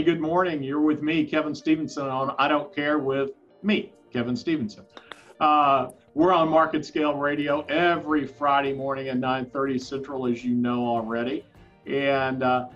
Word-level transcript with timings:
Hey, 0.00 0.06
good 0.06 0.20
morning. 0.22 0.62
You're 0.62 0.80
with 0.80 1.02
me, 1.02 1.26
Kevin 1.26 1.54
Stevenson, 1.54 2.06
on 2.06 2.34
I 2.38 2.48
Don't 2.48 2.74
Care 2.74 2.98
with 2.98 3.32
me, 3.62 3.92
Kevin 4.10 4.34
Stevenson. 4.34 4.86
Uh, 5.40 5.90
we're 6.14 6.32
on 6.32 6.48
MarketScale 6.48 7.20
Radio 7.20 7.60
every 7.66 8.26
Friday 8.26 8.72
morning 8.72 9.08
at 9.08 9.18
9:30 9.18 9.78
Central, 9.78 10.26
as 10.26 10.42
you 10.42 10.54
know 10.54 10.86
already, 10.86 11.44
and 11.86 12.42
uh, 12.42 12.68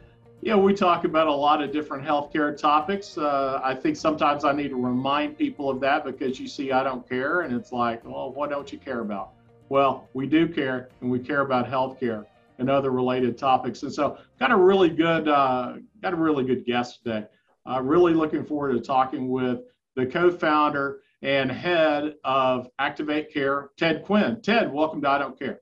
know 0.43 0.59
we 0.59 0.75
talk 0.75 1.05
about 1.05 1.27
a 1.27 1.33
lot 1.33 1.63
of 1.63 1.73
different 1.73 2.05
healthcare 2.05 2.55
topics. 2.55 3.17
Uh, 3.17 3.59
I 3.65 3.75
think 3.75 3.97
sometimes 3.97 4.45
I 4.45 4.53
need 4.53 4.69
to 4.69 4.77
remind 4.77 5.39
people 5.39 5.71
of 5.71 5.81
that 5.81 6.05
because 6.05 6.39
you 6.39 6.47
see, 6.47 6.73
I 6.73 6.85
don't 6.85 7.09
care, 7.09 7.41
and 7.41 7.57
it's 7.57 7.73
like, 7.73 8.05
well, 8.05 8.35
what 8.35 8.51
don't 8.51 8.71
you 8.71 8.77
care 8.77 9.01
about? 9.01 9.31
Well, 9.71 10.11
we 10.13 10.27
do 10.27 10.47
care, 10.47 10.91
and 11.01 11.11
we 11.11 11.21
care 11.21 11.41
about 11.41 11.71
healthcare 11.71 12.27
and 12.59 12.71
other 12.71 12.91
related 12.91 13.37
topics. 13.37 13.83
And 13.83 13.93
so, 13.93 14.19
got 14.39 14.51
a 14.51 14.57
really 14.57 14.91
good, 14.91 15.29
uh, 15.29 15.75
got 16.03 16.13
a 16.13 16.17
really 16.17 16.45
good 16.45 16.65
guest 16.65 17.03
today. 17.03 17.27
Uh, 17.69 17.81
really 17.83 18.13
looking 18.13 18.45
forward 18.45 18.73
to 18.73 18.81
talking 18.81 19.29
with 19.29 19.61
the 19.97 20.07
co-founder 20.07 21.01
and 21.23 21.51
head 21.51 22.15
of 22.25 22.69
Activate 22.79 23.33
Care, 23.33 23.71
Ted 23.79 24.05
Quinn. 24.05 24.41
Ted, 24.43 24.73
welcome 24.73 25.01
to 25.03 25.09
I 25.09 25.19
Don't 25.19 25.39
Care. 25.39 25.61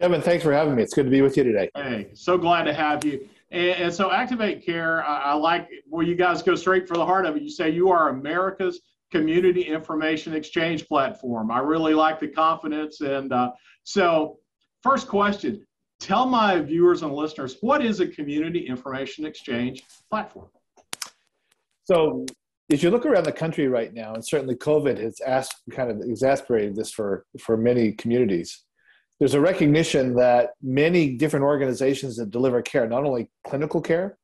Kevin, 0.00 0.20
thanks 0.20 0.44
for 0.44 0.52
having 0.52 0.74
me. 0.74 0.82
It's 0.82 0.94
good 0.94 1.04
to 1.04 1.10
be 1.10 1.22
with 1.22 1.36
you 1.36 1.44
today. 1.44 1.70
Hey, 1.74 2.08
so 2.14 2.38
glad 2.38 2.64
to 2.64 2.74
have 2.74 3.04
you. 3.04 3.28
And, 3.50 3.70
and 3.70 3.94
so, 3.94 4.10
Activate 4.12 4.64
Care, 4.64 5.04
I, 5.04 5.18
I 5.18 5.32
like 5.34 5.68
where 5.88 6.04
you 6.04 6.14
guys 6.14 6.42
go 6.42 6.54
straight 6.54 6.88
for 6.88 6.96
the 6.96 7.04
heart 7.04 7.26
of 7.26 7.36
it. 7.36 7.42
You 7.42 7.50
say 7.50 7.70
you 7.70 7.90
are 7.90 8.08
America's 8.08 8.80
community 9.10 9.62
information 9.62 10.34
exchange 10.34 10.86
platform. 10.88 11.50
I 11.50 11.58
really 11.58 11.94
like 11.94 12.18
the 12.18 12.28
confidence. 12.28 13.00
And 13.00 13.32
uh, 13.32 13.52
so, 13.84 14.38
first 14.82 15.06
question 15.06 15.66
tell 16.02 16.26
my 16.26 16.60
viewers 16.60 17.02
and 17.02 17.12
listeners 17.14 17.56
what 17.60 17.84
is 17.84 18.00
a 18.00 18.06
community 18.06 18.66
information 18.66 19.24
exchange 19.24 19.84
platform? 20.10 20.48
So, 21.84 22.26
if 22.68 22.82
you 22.82 22.90
look 22.90 23.04
around 23.04 23.24
the 23.24 23.32
country 23.32 23.68
right 23.68 23.92
now, 23.92 24.14
and 24.14 24.26
certainly 24.26 24.54
COVID 24.54 24.98
has 24.98 25.20
asked, 25.20 25.62
kind 25.72 25.90
of 25.90 26.00
exasperated 26.00 26.74
this 26.74 26.90
for, 26.90 27.26
for 27.38 27.56
many 27.56 27.92
communities, 27.92 28.64
there's 29.18 29.34
a 29.34 29.40
recognition 29.40 30.14
that 30.16 30.50
many 30.62 31.16
different 31.16 31.44
organizations 31.44 32.16
that 32.16 32.30
deliver 32.30 32.62
care, 32.62 32.88
not 32.88 33.04
only 33.04 33.30
clinical 33.46 33.80
care, 33.80 34.16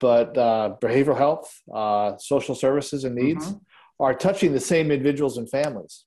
but 0.00 0.36
uh, 0.38 0.76
behavioral 0.80 1.18
health, 1.18 1.52
uh, 1.74 2.16
social 2.16 2.54
services, 2.54 3.04
and 3.04 3.14
needs, 3.14 3.46
mm-hmm. 3.46 4.02
are 4.02 4.14
touching 4.14 4.52
the 4.52 4.60
same 4.60 4.90
individuals 4.90 5.36
and 5.36 5.50
families. 5.50 6.04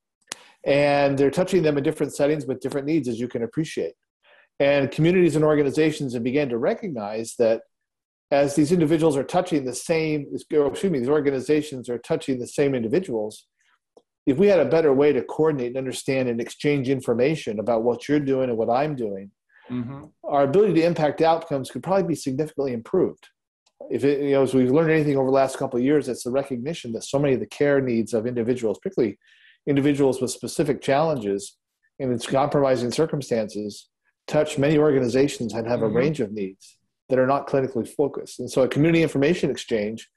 And 0.65 1.17
they're 1.17 1.31
touching 1.31 1.61
them 1.61 1.77
in 1.77 1.83
different 1.83 2.15
settings 2.15 2.45
with 2.45 2.59
different 2.59 2.87
needs, 2.87 3.07
as 3.07 3.19
you 3.19 3.27
can 3.27 3.43
appreciate. 3.43 3.93
And 4.59 4.91
communities 4.91 5.35
and 5.35 5.43
organizations 5.43 6.13
and 6.13 6.23
began 6.23 6.49
to 6.49 6.57
recognize 6.57 7.35
that 7.39 7.61
as 8.31 8.55
these 8.55 8.71
individuals 8.71 9.15
are 9.17 9.23
touching 9.23 9.65
the 9.65 9.75
same, 9.75 10.25
excuse 10.33 10.91
me, 10.91 10.99
these 10.99 11.09
organizations 11.09 11.89
are 11.89 11.99
touching 11.99 12.39
the 12.39 12.47
same 12.47 12.73
individuals, 12.73 13.47
if 14.25 14.37
we 14.37 14.47
had 14.47 14.59
a 14.59 14.65
better 14.65 14.93
way 14.93 15.11
to 15.13 15.21
coordinate 15.23 15.67
and 15.67 15.77
understand 15.77 16.29
and 16.29 16.39
exchange 16.39 16.89
information 16.89 17.59
about 17.59 17.83
what 17.83 18.07
you're 18.07 18.19
doing 18.19 18.49
and 18.49 18.57
what 18.57 18.69
I'm 18.69 18.95
doing, 18.95 19.31
mm-hmm. 19.69 20.05
our 20.23 20.43
ability 20.43 20.75
to 20.75 20.85
impact 20.85 21.21
outcomes 21.21 21.69
could 21.69 21.83
probably 21.83 22.07
be 22.07 22.15
significantly 22.15 22.73
improved. 22.73 23.27
If 23.91 24.05
it, 24.05 24.21
you 24.21 24.31
know, 24.31 24.43
as 24.43 24.53
we've 24.53 24.71
learned 24.71 24.91
anything 24.91 25.17
over 25.17 25.27
the 25.27 25.33
last 25.33 25.57
couple 25.57 25.77
of 25.77 25.85
years, 25.85 26.07
it's 26.07 26.23
the 26.23 26.31
recognition 26.31 26.93
that 26.93 27.03
so 27.03 27.19
many 27.19 27.33
of 27.33 27.41
the 27.41 27.45
care 27.45 27.81
needs 27.81 28.13
of 28.13 28.25
individuals, 28.25 28.79
particularly 28.81 29.19
individuals 29.67 30.21
with 30.21 30.31
specific 30.31 30.81
challenges 30.81 31.57
and 31.99 32.11
its 32.11 32.25
compromising 32.25 32.91
circumstances, 32.91 33.89
touch 34.27 34.57
many 34.57 34.77
organizations 34.77 35.53
and 35.53 35.67
have 35.67 35.79
mm-hmm. 35.79 35.95
a 35.95 35.99
range 35.99 36.19
of 36.19 36.31
needs 36.31 36.77
that 37.09 37.19
are 37.19 37.27
not 37.27 37.47
clinically 37.47 37.87
focused. 37.87 38.39
And 38.39 38.49
so 38.49 38.63
a 38.63 38.67
community 38.67 39.03
information 39.03 39.49
exchange 39.49 40.09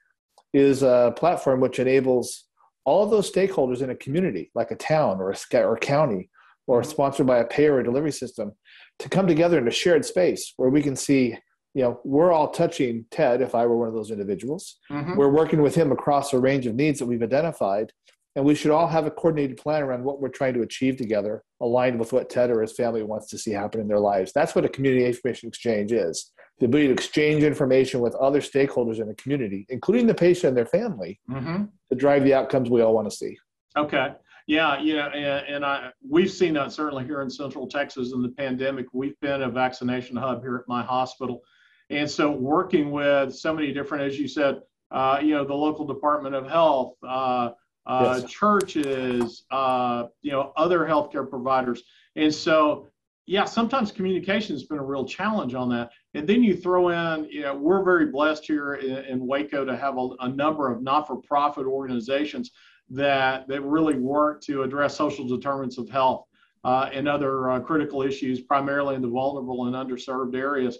is 0.53 0.83
a 0.83 1.13
platform 1.17 1.61
which 1.61 1.79
enables 1.79 2.45
all 2.85 3.03
of 3.03 3.11
those 3.11 3.31
stakeholders 3.31 3.83
in 3.83 3.91
a 3.91 3.97
community, 3.97 4.51
like 4.55 4.71
a 4.71 4.77
town 4.77 5.19
or 5.21 5.31
a 5.33 5.59
or 5.59 5.77
county, 5.77 6.31
or 6.67 6.81
mm-hmm. 6.81 6.91
sponsored 6.91 7.27
by 7.27 7.39
a 7.39 7.45
payer 7.45 7.75
or 7.75 7.83
delivery 7.83 8.13
system, 8.13 8.53
to 8.99 9.09
come 9.09 9.27
together 9.27 9.59
in 9.59 9.69
a 9.69 9.73
shared 9.73 10.05
space 10.05 10.55
where 10.57 10.71
we 10.71 10.83
can 10.83 10.97
see, 10.97 11.37
you 11.75 11.83
know, 11.83 12.01
we're 12.05 12.33
all 12.33 12.49
touching 12.49 13.05
Ted. 13.11 13.43
If 13.43 13.55
I 13.55 13.67
were 13.67 13.77
one 13.77 13.89
of 13.89 13.95
those 13.95 14.11
individuals, 14.11 14.79
mm-hmm. 14.91 15.17
we're 15.17 15.29
working 15.29 15.61
with 15.61 15.75
him 15.75 15.93
across 15.93 16.33
a 16.33 16.39
range 16.39 16.67
of 16.67 16.75
needs 16.75 17.01
that 17.01 17.07
we've 17.07 17.23
identified, 17.23 17.93
and 18.37 18.45
we 18.45 18.55
should 18.55 18.71
all 18.71 18.87
have 18.87 19.07
a 19.07 19.11
coordinated 19.11 19.57
plan 19.57 19.83
around 19.83 20.05
what 20.05 20.21
we're 20.21 20.29
trying 20.29 20.55
to 20.55 20.63
achieve 20.63 20.97
together, 20.97 21.43
aligned 21.61 21.99
with 21.99 22.13
what 22.13 22.31
Ted 22.31 22.51
or 22.51 22.61
his 22.61 22.73
family 22.73 23.03
wants 23.03 23.29
to 23.31 23.39
see 23.39 23.51
happen 23.51 23.81
in 23.81 23.89
their 23.89 23.99
lives. 23.99 24.33
That's 24.33 24.55
what 24.55 24.65
a 24.65 24.69
community 24.69 25.05
information 25.07 25.49
exchange 25.49 25.93
is 25.93 26.33
the 26.59 26.67
ability 26.67 26.89
to 26.89 26.95
exchange 26.95 27.43
information 27.43 28.01
with 28.01 28.15
other 28.15 28.41
stakeholders 28.41 29.01
in 29.01 29.09
the 29.09 29.15
community, 29.15 29.67
including 29.69 30.07
the 30.07 30.15
patient 30.15 30.49
and 30.49 30.57
their 30.57 30.67
family, 30.67 31.21
mm-hmm. 31.31 31.65
to 31.91 31.97
drive 31.97 32.25
the 32.25 32.35
outcomes 32.35 32.71
we 32.71 32.81
all 32.81 32.95
want 32.95 33.09
to 33.11 33.15
see. 33.15 33.37
Okay. 33.77 34.13
Yeah, 34.47 34.79
yeah, 34.81 35.07
and, 35.09 35.57
and 35.57 35.65
I 35.65 35.91
we've 36.09 36.31
seen 36.31 36.55
that 36.55 36.73
certainly 36.73 37.05
here 37.05 37.21
in 37.21 37.29
Central 37.29 37.67
Texas 37.67 38.13
in 38.13 38.23
the 38.23 38.29
pandemic. 38.29 38.87
We've 38.93 39.19
been 39.21 39.43
a 39.43 39.51
vaccination 39.51 40.17
hub 40.17 40.41
here 40.41 40.55
at 40.55 40.69
my 40.69 40.85
hospital, 40.85 41.43
and 41.91 42.09
so 42.09 42.31
working 42.31 42.93
with 42.93 43.35
so 43.35 43.53
many 43.53 43.73
different, 43.73 44.05
as 44.05 44.21
you 44.21 44.29
said, 44.29 44.61
uh, 44.93 45.19
you 45.21 45.35
know, 45.35 45.45
the 45.45 45.53
local 45.53 45.85
Department 45.85 46.37
of 46.37 46.49
Health, 46.49 46.95
uh, 47.05 47.51
uh, 47.87 48.21
yes. 48.21 48.31
churches, 48.31 49.45
uh, 49.51 50.05
you 50.23 50.33
know, 50.33 50.53
other 50.57 50.81
healthcare 50.81 51.29
providers, 51.29 51.83
and 52.17 52.35
so 52.35 52.89
yeah, 53.29 53.45
sometimes 53.45 53.91
communication 53.91 54.55
has 54.55 54.63
been 54.63 54.79
a 54.79 54.85
real 54.85 55.05
challenge 55.05 55.55
on 55.55 55.69
that. 55.71 55.91
And 56.15 56.29
then 56.29 56.45
you 56.45 56.57
throw 56.57 56.91
in, 56.91 57.29
you 57.29 57.43
know, 57.43 57.57
we're 57.57 57.83
very 57.83 58.07
blessed 58.07 58.47
here 58.47 58.75
in, 58.75 59.05
in 59.05 59.27
Waco 59.27 59.65
to 59.65 59.77
have 59.77 59.99
a, 59.99 60.09
a 60.21 60.29
number 60.29 60.71
of 60.73 60.81
not-for-profit 60.81 61.67
organizations 61.67 62.53
that 62.89 63.49
that 63.49 63.63
really 63.63 63.97
work 63.97 64.41
to 64.43 64.63
address 64.63 64.97
social 64.97 65.27
determinants 65.27 65.77
of 65.77 65.89
health 65.89 66.25
uh, 66.63 66.89
and 66.93 67.09
other 67.09 67.51
uh, 67.51 67.59
critical 67.59 68.03
issues, 68.03 68.41
primarily 68.41 68.95
in 68.95 69.03
the 69.03 69.09
vulnerable 69.09 69.67
and 69.67 69.75
underserved 69.75 70.37
areas. 70.37 70.79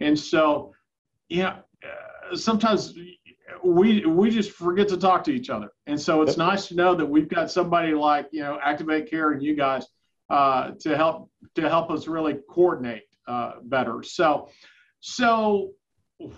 And 0.00 0.18
so, 0.18 0.74
yeah, 1.30 1.60
uh, 1.82 2.36
sometimes 2.36 2.94
we 3.64 4.04
we 4.04 4.30
just 4.30 4.52
forget 4.52 4.88
to 4.88 4.96
talk 4.96 5.24
to 5.24 5.32
each 5.32 5.50
other. 5.50 5.68
And 5.86 6.00
so 6.00 6.22
it's 6.22 6.36
nice 6.36 6.68
to 6.68 6.74
know 6.74 6.94
that 6.94 7.06
we've 7.06 7.28
got 7.28 7.50
somebody 7.50 7.94
like 7.94 8.28
you 8.32 8.40
know 8.40 8.58
Activate 8.62 9.08
Care 9.08 9.32
and 9.32 9.42
you 9.42 9.54
guys 9.54 9.86
uh, 10.30 10.72
to 10.80 10.96
help 10.96 11.30
to 11.54 11.68
help 11.68 11.90
us 11.90 12.06
really 12.06 12.38
coordinate 12.50 13.04
uh, 13.26 13.52
better. 13.62 14.02
So, 14.02 14.48
so 15.00 15.70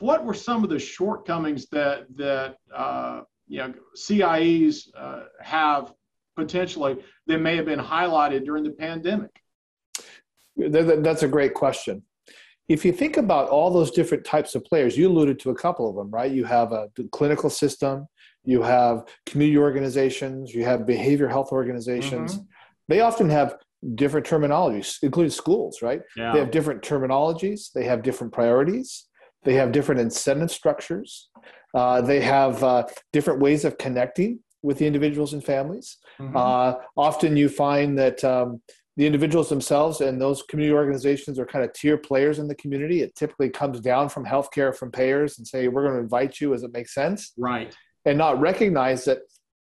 what 0.01 0.25
were 0.25 0.35
some 0.35 0.65
of 0.65 0.71
the 0.71 0.79
shortcomings 0.79 1.67
that 1.71 2.07
that 2.17 2.57
uh, 2.75 3.23
you 3.47 3.59
know 3.59 3.75
CIEs 3.95 4.91
uh, 4.97 5.25
have 5.41 5.93
potentially 6.37 6.99
that 7.27 7.39
may 7.39 7.57
have 7.57 7.67
been 7.67 7.81
highlighted 7.81 8.45
during 8.45 8.65
the 8.65 8.71
pandemic? 8.71 9.31
That's 10.57 11.23
a 11.23 11.29
great 11.29 11.55
question. 11.55 12.03
If 12.69 12.85
you 12.85 12.93
think 12.93 13.17
about 13.17 13.49
all 13.49 13.71
those 13.71 13.91
different 13.91 14.25
types 14.25 14.55
of 14.55 14.65
players, 14.65 14.97
you 14.97 15.09
alluded 15.09 15.39
to 15.41 15.51
a 15.51 15.55
couple 15.55 15.89
of 15.89 15.97
them, 15.97 16.11
right? 16.11 16.31
You 16.31 16.45
have 16.45 16.73
a 16.73 16.89
clinical 17.13 17.49
system, 17.49 18.07
you 18.45 18.63
have 18.63 19.05
community 19.27 19.59
organizations, 19.59 20.55
you 20.55 20.65
have 20.65 20.87
behavior 20.87 21.29
health 21.29 21.51
organizations. 21.51 22.35
Mm-hmm. 22.35 22.45
They 22.89 23.01
often 23.01 23.31
have 23.31 23.57
different 23.95 24.27
terminologies, 24.27 24.97
including 25.03 25.31
schools, 25.31 25.83
right? 25.83 26.03
Yeah. 26.17 26.33
They 26.33 26.41
have 26.41 26.51
different 26.51 26.83
terminologies, 26.83 27.73
they 27.73 27.85
have 27.85 28.03
different 28.03 28.33
priorities, 28.33 29.07
they 29.45 29.55
have 29.55 29.73
different 29.73 30.01
incentive 30.01 30.51
structures, 30.51 31.31
uh, 31.75 32.01
they 32.01 32.21
have 32.21 32.63
uh, 32.63 32.85
different 33.13 33.41
ways 33.41 33.65
of 33.65 33.79
connecting 33.79 34.41
with 34.63 34.79
the 34.79 34.87
individuals 34.87 35.33
and 35.33 35.45
families. 35.45 35.99
Mm-hmm. 36.19 36.37
Uh, 36.37 36.75
often 36.97 37.37
you 37.37 37.49
find 37.49 37.99
that 37.99 38.25
um, 38.25 38.61
the 38.99 39.07
individuals 39.07 39.49
themselves 39.49 40.01
and 40.01 40.21
those 40.21 40.43
community 40.43 40.75
organizations 40.75 41.39
are 41.39 41.47
kind 41.47 41.65
of 41.65 41.73
tier 41.73 41.97
players 41.97 42.41
in 42.41 42.49
the 42.49 42.55
community. 42.57 43.01
It 43.01 43.15
typically 43.15 43.49
comes 43.49 43.79
down 43.79 44.09
from 44.09 44.25
healthcare, 44.25 44.77
from 44.77 44.91
payers, 44.91 45.39
and 45.39 45.47
say, 45.47 45.69
we're 45.69 45.85
going 45.85 45.95
to 45.95 46.01
invite 46.01 46.41
you 46.41 46.53
as 46.53 46.65
it 46.65 46.73
makes 46.73 46.95
sense. 46.95 47.33
Right. 47.39 47.73
And 48.05 48.19
not 48.19 48.41
recognize 48.41 49.05
that 49.05 49.19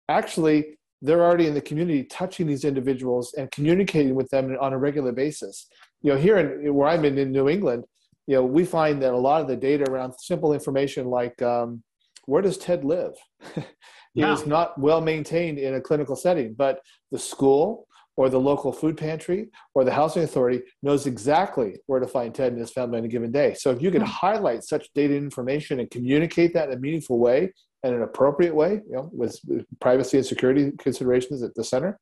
actually 0.08 0.78
they're 1.02 1.22
already 1.22 1.48
in 1.48 1.54
the 1.54 1.60
community 1.60 2.06
touching 2.06 2.48
these 2.48 2.64
individuals 2.64 3.34
and 3.38 3.52
communicating 3.52 4.16
with 4.16 4.30
them 4.30 4.56
on 4.62 4.72
a 4.72 4.78
regular 4.78 5.12
basis. 5.12 5.68
You 6.02 6.14
know, 6.14 6.18
here 6.18 6.38
in 6.38 6.74
where 6.74 6.88
I'm 6.88 7.04
in, 7.04 7.18
in 7.18 7.34
New 7.34 7.50
England, 7.50 7.84
you 8.28 8.38
know, 8.38 8.46
we 8.46 8.64
find 8.64 9.02
that 9.02 9.14
a 9.14 9.18
lot 9.18 9.42
of 9.42 9.50
the 9.50 9.58
data 9.58 9.84
around 9.92 10.14
simple 10.18 10.54
information 10.54 11.08
like 11.08 11.42
um, 11.42 11.84
where 12.26 12.42
does 12.42 12.58
Ted 12.58 12.86
live 12.86 13.16
yeah. 14.14 14.32
is 14.32 14.48
not 14.48 14.80
well 14.80 15.02
maintained 15.02 15.60
in 15.60 15.76
a 15.76 15.82
clinical 15.82 16.16
setting, 16.16 16.54
but 16.54 16.80
the 17.12 17.20
school 17.20 17.86
or 18.18 18.30
the 18.30 18.40
local 18.40 18.72
food 18.72 18.98
pantry 18.98 19.50
or 19.74 19.84
the 19.84 19.92
housing 19.92 20.24
authority 20.24 20.62
knows 20.82 21.06
exactly 21.06 21.78
where 21.88 22.00
to 22.00 22.08
find 22.08 22.34
Ted 22.34 22.54
and 22.54 22.62
his 22.62 22.72
family 22.72 22.98
on 23.00 23.06
a 23.06 23.10
given 23.10 23.32
day. 23.32 23.54
So 23.54 23.72
if 23.72 23.82
you 23.82 23.92
can 23.92 24.02
hmm. 24.02 24.08
highlight 24.08 24.64
such 24.64 24.88
data 24.94 25.16
information 25.16 25.80
and 25.80 25.90
communicate 25.90 26.54
that 26.54 26.70
in 26.70 26.78
a 26.78 26.80
meaningful 26.80 27.20
way, 27.20 27.52
and 27.86 27.94
an 27.94 28.02
appropriate 28.02 28.56
way, 28.56 28.82
you 28.90 28.96
know, 28.96 29.10
with, 29.14 29.40
with 29.46 29.66
privacy 29.80 30.18
and 30.18 30.26
security 30.26 30.72
considerations 30.80 31.44
at 31.44 31.54
the 31.54 31.64
center, 31.64 32.00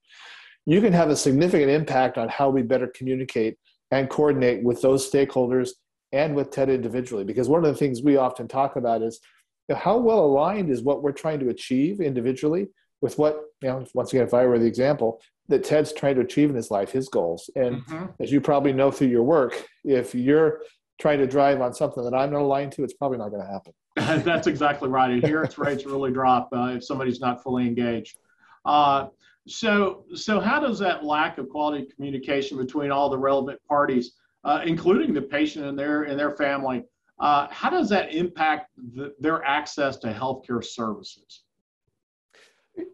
you 0.66 0.80
can 0.80 0.94
have 0.94 1.10
a 1.10 1.16
significant 1.16 1.70
impact 1.70 2.18
on 2.18 2.30
how 2.30 2.50
we 2.50 2.62
better 2.62 2.88
communicate 2.88 3.58
and 3.92 4.10
coordinate 4.10 4.64
with 4.64 4.82
those 4.82 5.12
stakeholders 5.12 5.72
and 6.14 6.36
with 6.36 6.52
Ted 6.52 6.70
individually. 6.70 7.26
Because 7.26 7.50
one 7.50 7.66
of 7.66 7.72
the 7.72 7.78
things 7.78 8.02
we 8.02 8.16
often 8.16 8.48
talk 8.48 8.78
about 8.78 9.02
is 9.02 9.20
you 9.68 9.76
know, 9.76 9.82
how 9.82 9.98
well 9.98 10.26
aligned 10.26 10.70
is 10.70 10.82
what 10.82 11.04
we're 11.04 11.12
trying 11.12 11.40
to 11.42 11.50
achieve 11.50 12.00
individually 12.00 12.68
with 13.02 13.18
what, 13.18 13.42
you 13.62 13.68
know, 13.68 13.86
once 13.94 14.14
again, 14.14 14.26
if 14.26 14.34
I 14.34 14.46
were 14.46 14.60
the 14.60 14.66
example, 14.66 15.20
that 15.50 15.64
Ted's 15.64 15.94
trying 15.94 16.16
to 16.16 16.22
achieve 16.22 16.50
in 16.50 16.56
his 16.56 16.72
life, 16.72 16.92
his 16.92 17.10
goals. 17.10 17.50
And 17.56 17.84
mm-hmm. 17.86 18.06
as 18.20 18.32
you 18.32 18.42
probably 18.42 18.74
know 18.74 18.92
through 18.92 19.08
your 19.08 19.24
work, 19.24 19.66
if 19.84 20.16
you're 20.16 20.62
trying 21.00 21.20
to 21.20 21.28
drive 21.28 21.62
on 21.62 21.74
something 21.74 22.04
that 22.04 22.14
I'm 22.14 22.32
not 22.32 22.42
aligned 22.42 22.72
to, 22.74 22.84
it's 22.84 22.94
probably 22.94 23.18
not 23.18 23.30
going 23.30 23.42
to 23.42 23.52
happen. 23.52 23.74
That's 24.24 24.48
exactly 24.48 24.90
right. 24.90 25.12
Adherence 25.12 25.58
rates 25.58 25.86
really 25.86 26.12
drop 26.12 26.50
uh, 26.56 26.74
if 26.76 26.84
somebody's 26.84 27.20
not 27.20 27.44
fully 27.44 27.68
engaged. 27.68 28.18
Uh, 28.66 29.08
so, 29.48 30.06
so 30.16 30.40
how 30.40 30.60
does 30.60 30.80
that 30.80 31.04
lack 31.04 31.38
of 31.38 31.50
quality 31.50 31.88
communication 31.94 32.58
between 32.58 32.92
all 32.92 33.10
the 33.10 33.18
relevant 33.18 33.60
parties, 33.68 34.14
uh, 34.46 34.62
including 34.66 35.14
the 35.14 35.22
patient 35.22 35.66
and 35.66 35.78
their 35.78 36.04
and 36.04 36.18
their 36.18 36.32
family, 36.32 36.86
uh, 37.20 37.48
how 37.52 37.70
does 37.70 37.90
that 37.90 38.14
impact 38.14 38.72
the, 38.96 39.14
their 39.20 39.44
access 39.44 39.98
to 39.98 40.08
healthcare 40.08 40.64
services? 40.64 41.43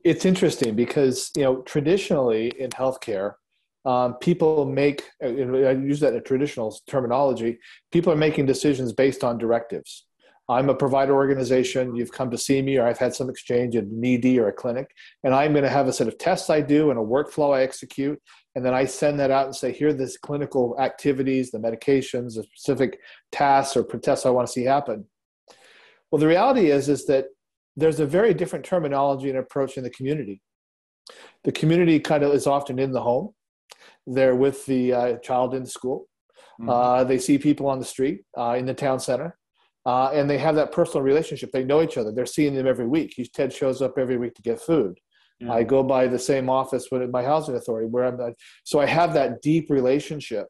It's 0.04 0.26
interesting 0.26 0.76
because 0.76 1.32
you 1.36 1.44
know 1.44 1.62
traditionally 1.62 2.52
in 2.60 2.70
healthcare, 2.72 3.34
um, 3.86 4.16
people 4.16 4.66
make 4.66 5.04
I 5.24 5.28
use 5.28 6.00
that 6.02 6.14
in 6.14 6.24
traditional 6.24 6.78
terminology. 6.88 7.60
People 7.92 8.12
are 8.12 8.18
making 8.18 8.46
decisions 8.46 8.94
based 8.94 9.24
on 9.24 9.38
directives. 9.38 10.06
I'm 10.50 10.70
a 10.70 10.74
provider 10.74 11.14
organization. 11.14 11.96
You've 11.96 12.12
come 12.12 12.32
to 12.32 12.38
see 12.38 12.60
me, 12.64 12.78
or 12.78 12.88
I've 12.88 12.98
had 12.98 13.14
some 13.14 13.30
exchange 13.30 13.76
at 13.76 13.84
an 13.84 14.04
ED 14.04 14.40
or 14.40 14.48
a 14.48 14.52
clinic, 14.52 14.90
and 15.24 15.34
I'm 15.34 15.52
going 15.54 15.64
to 15.64 15.70
have 15.70 15.88
a 15.88 15.94
set 15.94 16.08
of 16.08 16.18
tests 16.18 16.50
I 16.50 16.62
do 16.62 16.90
and 16.90 17.00
a 17.00 17.04
workflow 17.04 17.56
I 17.56 17.62
execute, 17.62 18.20
and 18.56 18.66
then 18.66 18.74
I 18.74 18.86
send 18.86 19.20
that 19.20 19.30
out 19.30 19.46
and 19.46 19.56
say, 19.56 19.72
here 19.72 19.90
are 19.90 19.94
the 19.94 20.12
clinical 20.24 20.76
activities, 20.80 21.52
the 21.52 21.60
medications, 21.60 22.34
the 22.34 22.44
specific 22.44 23.00
tasks 23.32 23.78
or 23.78 23.84
tests 23.84 24.26
I 24.26 24.32
want 24.32 24.48
to 24.48 24.52
see 24.52 24.64
happen. 24.64 25.06
Well, 26.10 26.20
the 26.20 26.28
reality 26.28 26.72
is 26.72 26.90
is 26.90 27.06
that 27.06 27.26
there's 27.80 28.00
a 28.00 28.06
very 28.06 28.34
different 28.34 28.66
terminology 28.66 29.30
and 29.30 29.38
approach 29.38 29.78
in 29.78 29.84
the 29.84 29.90
community. 29.90 30.42
The 31.44 31.52
community 31.52 32.00
kind 32.00 32.24
of 32.24 32.34
is 32.34 32.48
often 32.48 32.80
in 32.80 32.92
the 32.92 33.02
home. 33.02 33.34
They're 34.06 34.36
with 34.36 34.66
the 34.66 34.94
uh, 34.94 35.18
child 35.18 35.54
in 35.54 35.66
school. 35.66 36.08
Mm-hmm. 36.60 36.70
Uh, 36.70 37.04
they 37.04 37.18
see 37.18 37.38
people 37.38 37.68
on 37.68 37.80
the 37.80 37.86
street 37.86 38.22
uh, 38.38 38.56
in 38.58 38.66
the 38.66 38.74
town 38.74 39.00
center 39.00 39.38
uh, 39.86 40.12
and 40.14 40.30
they 40.30 40.38
have 40.38 40.56
that 40.56 40.72
personal 40.72 41.02
relationship. 41.02 41.52
They 41.52 41.64
know 41.64 41.82
each 41.82 41.98
other. 41.98 42.12
They're 42.12 42.26
seeing 42.26 42.54
them 42.54 42.68
every 42.68 42.88
week. 42.88 43.16
Ted 43.34 43.54
shows 43.54 43.82
up 43.82 43.98
every 43.98 44.18
week 44.18 44.36
to 44.36 44.42
get 44.42 44.60
food. 44.60 45.00
Yeah. 45.40 45.54
I 45.54 45.64
go 45.64 45.84
by 45.84 46.08
the 46.08 46.20
same 46.20 46.50
office 46.50 46.90
with 46.92 47.10
my 47.10 47.24
housing 47.24 47.56
authority 47.56 47.88
where 47.88 48.04
I'm. 48.06 48.20
At. 48.20 48.34
So 48.66 48.80
I 48.80 48.86
have 48.86 49.14
that 49.14 49.42
deep 49.42 49.70
relationship, 49.70 50.48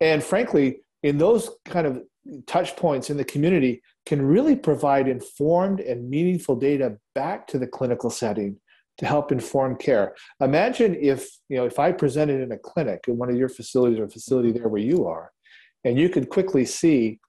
and 0.00 0.22
frankly, 0.22 0.80
in 1.02 1.16
those 1.16 1.50
kind 1.64 1.86
of 1.86 2.02
touch 2.46 2.76
points 2.76 3.10
in 3.10 3.16
the 3.16 3.24
community, 3.24 3.82
can 4.06 4.24
really 4.24 4.56
provide 4.56 5.08
informed 5.08 5.80
and 5.80 6.08
meaningful 6.08 6.56
data 6.56 6.96
back 7.14 7.46
to 7.48 7.58
the 7.58 7.66
clinical 7.66 8.10
setting 8.10 8.56
to 8.98 9.06
help 9.06 9.30
inform 9.30 9.76
care. 9.76 10.14
Imagine 10.40 10.96
if 11.00 11.28
you 11.48 11.56
know 11.56 11.66
if 11.66 11.78
I 11.78 11.92
presented 11.92 12.40
in 12.40 12.52
a 12.52 12.58
clinic 12.58 13.04
in 13.06 13.16
one 13.16 13.30
of 13.30 13.36
your 13.36 13.48
facilities 13.48 13.98
or 13.98 14.08
facility 14.08 14.52
there 14.52 14.68
where 14.68 14.82
you 14.82 15.06
are, 15.06 15.30
and 15.84 15.98
you 15.98 16.08
could 16.08 16.28
quickly 16.28 16.64
see 16.64 17.20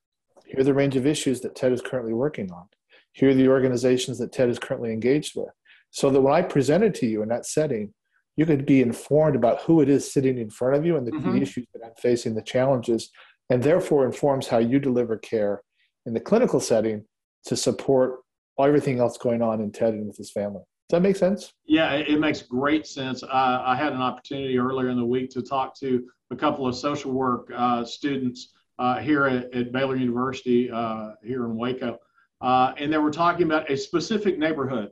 here 0.50 0.62
are 0.62 0.64
the 0.64 0.74
range 0.74 0.96
of 0.96 1.06
issues 1.06 1.42
that 1.42 1.56
Ted 1.56 1.72
is 1.72 1.82
currently 1.82 2.14
working 2.14 2.52
on. 2.52 2.66
Here 3.14 3.30
are 3.30 3.36
the 3.36 3.50
organizations 3.50 4.18
that 4.18 4.32
Ted 4.32 4.50
is 4.50 4.58
currently 4.58 4.92
engaged 4.92 5.34
with. 5.36 5.50
So 5.92 6.10
that 6.10 6.22
when 6.22 6.34
I 6.34 6.42
presented 6.42 6.96
to 6.96 7.06
you 7.06 7.22
in 7.22 7.30
that 7.30 7.46
setting, 7.46 7.94
you 8.36 8.46
could 8.46 8.66
be 8.66 8.82
informed 8.82 9.36
about 9.36 9.62
who 9.62 9.82
it 9.82 9.90
is 9.90 10.12
sitting 10.12 10.38
in 10.38 10.50
front 10.50 10.76
of 10.76 10.86
you 10.86 10.98
and 10.98 11.06
the, 11.06 11.12
mm-hmm. 11.12 11.36
the 11.36 11.42
issues 11.42 11.68
that 11.74 11.86
I'm 11.86 11.94
facing, 12.00 12.34
the 12.34 12.42
challenges, 12.42 13.12
and 13.50 13.64
therefore 13.64 14.06
informs 14.06 14.48
how 14.48 14.58
you 14.58 14.80
deliver 14.80 15.18
care 15.18 15.62
in 16.06 16.14
the 16.14 16.20
clinical 16.20 16.60
setting 16.60 17.06
to 17.46 17.56
support 17.56 18.20
everything 18.60 19.00
else 19.00 19.18
going 19.18 19.42
on 19.42 19.62
in 19.62 19.72
Ted 19.72 19.94
and 19.94 20.08
with 20.08 20.18
his 20.18 20.32
family. 20.32 20.62
Does 20.90 20.98
that 20.98 21.02
make 21.02 21.16
sense? 21.16 21.54
Yeah, 21.66 21.94
it 21.94 22.20
makes 22.20 22.42
great 22.42 22.88
sense. 22.88 23.24
Uh, 23.24 23.62
I 23.64 23.76
had 23.76 23.94
an 23.94 24.02
opportunity 24.02 24.58
earlier 24.58 24.90
in 24.90 24.98
the 24.98 25.06
week 25.06 25.30
to 25.32 25.42
talk 25.42 25.80
to 25.80 26.06
a 26.32 26.36
couple 26.36 26.68
of 26.68 26.76
social 26.76 27.12
work 27.12 27.52
uh, 27.56 27.86
students 27.86 28.54
uh, 28.80 29.00
here 29.00 29.26
at, 29.26 29.54
at, 29.54 29.72
Baylor 29.72 29.96
University 29.96 30.70
uh, 30.72 31.12
here 31.24 31.46
in 31.46 31.56
Waco. 31.56 32.00
Uh, 32.42 32.74
and 32.78 32.92
they 32.92 32.98
were 32.98 33.12
talking 33.12 33.44
about 33.44 33.70
a 33.70 33.78
specific 33.78 34.40
neighborhood 34.40 34.90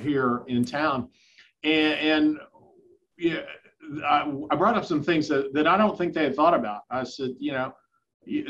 here 0.00 0.42
in 0.46 0.64
town. 0.64 1.08
And, 1.64 1.94
and 1.94 2.38
yeah, 3.18 3.40
I, 4.04 4.32
I, 4.50 4.56
brought 4.56 4.76
up 4.76 4.84
some 4.84 5.02
things 5.02 5.28
that, 5.28 5.52
that 5.54 5.66
I 5.66 5.76
don't 5.76 5.96
think 5.96 6.12
they 6.12 6.24
had 6.24 6.34
thought 6.34 6.54
about. 6.54 6.82
I 6.90 7.04
said, 7.04 7.30
you 7.38 7.52
know, 7.52 7.72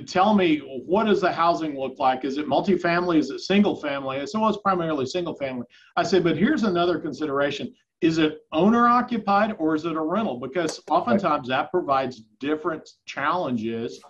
tell 0.06 0.34
me 0.34 0.58
what 0.86 1.04
does 1.04 1.20
the 1.20 1.30
housing 1.30 1.78
look 1.78 1.98
like 1.98 2.24
is 2.24 2.38
it 2.38 2.46
multifamily 2.46 3.18
is 3.18 3.28
it 3.28 3.40
single 3.40 3.76
family 3.76 4.26
so 4.26 4.40
well, 4.40 4.48
it's 4.48 4.56
primarily 4.62 5.04
single 5.04 5.34
family 5.34 5.66
i 5.98 6.02
said 6.02 6.24
but 6.24 6.34
here's 6.34 6.62
another 6.62 6.98
consideration 6.98 7.70
is 8.00 8.16
it 8.16 8.38
owner 8.52 8.88
occupied 8.88 9.54
or 9.58 9.74
is 9.74 9.84
it 9.84 9.94
a 9.94 10.00
rental 10.00 10.40
because 10.40 10.80
oftentimes 10.88 11.46
that 11.46 11.70
provides 11.70 12.22
different 12.40 12.88
challenges 13.04 14.00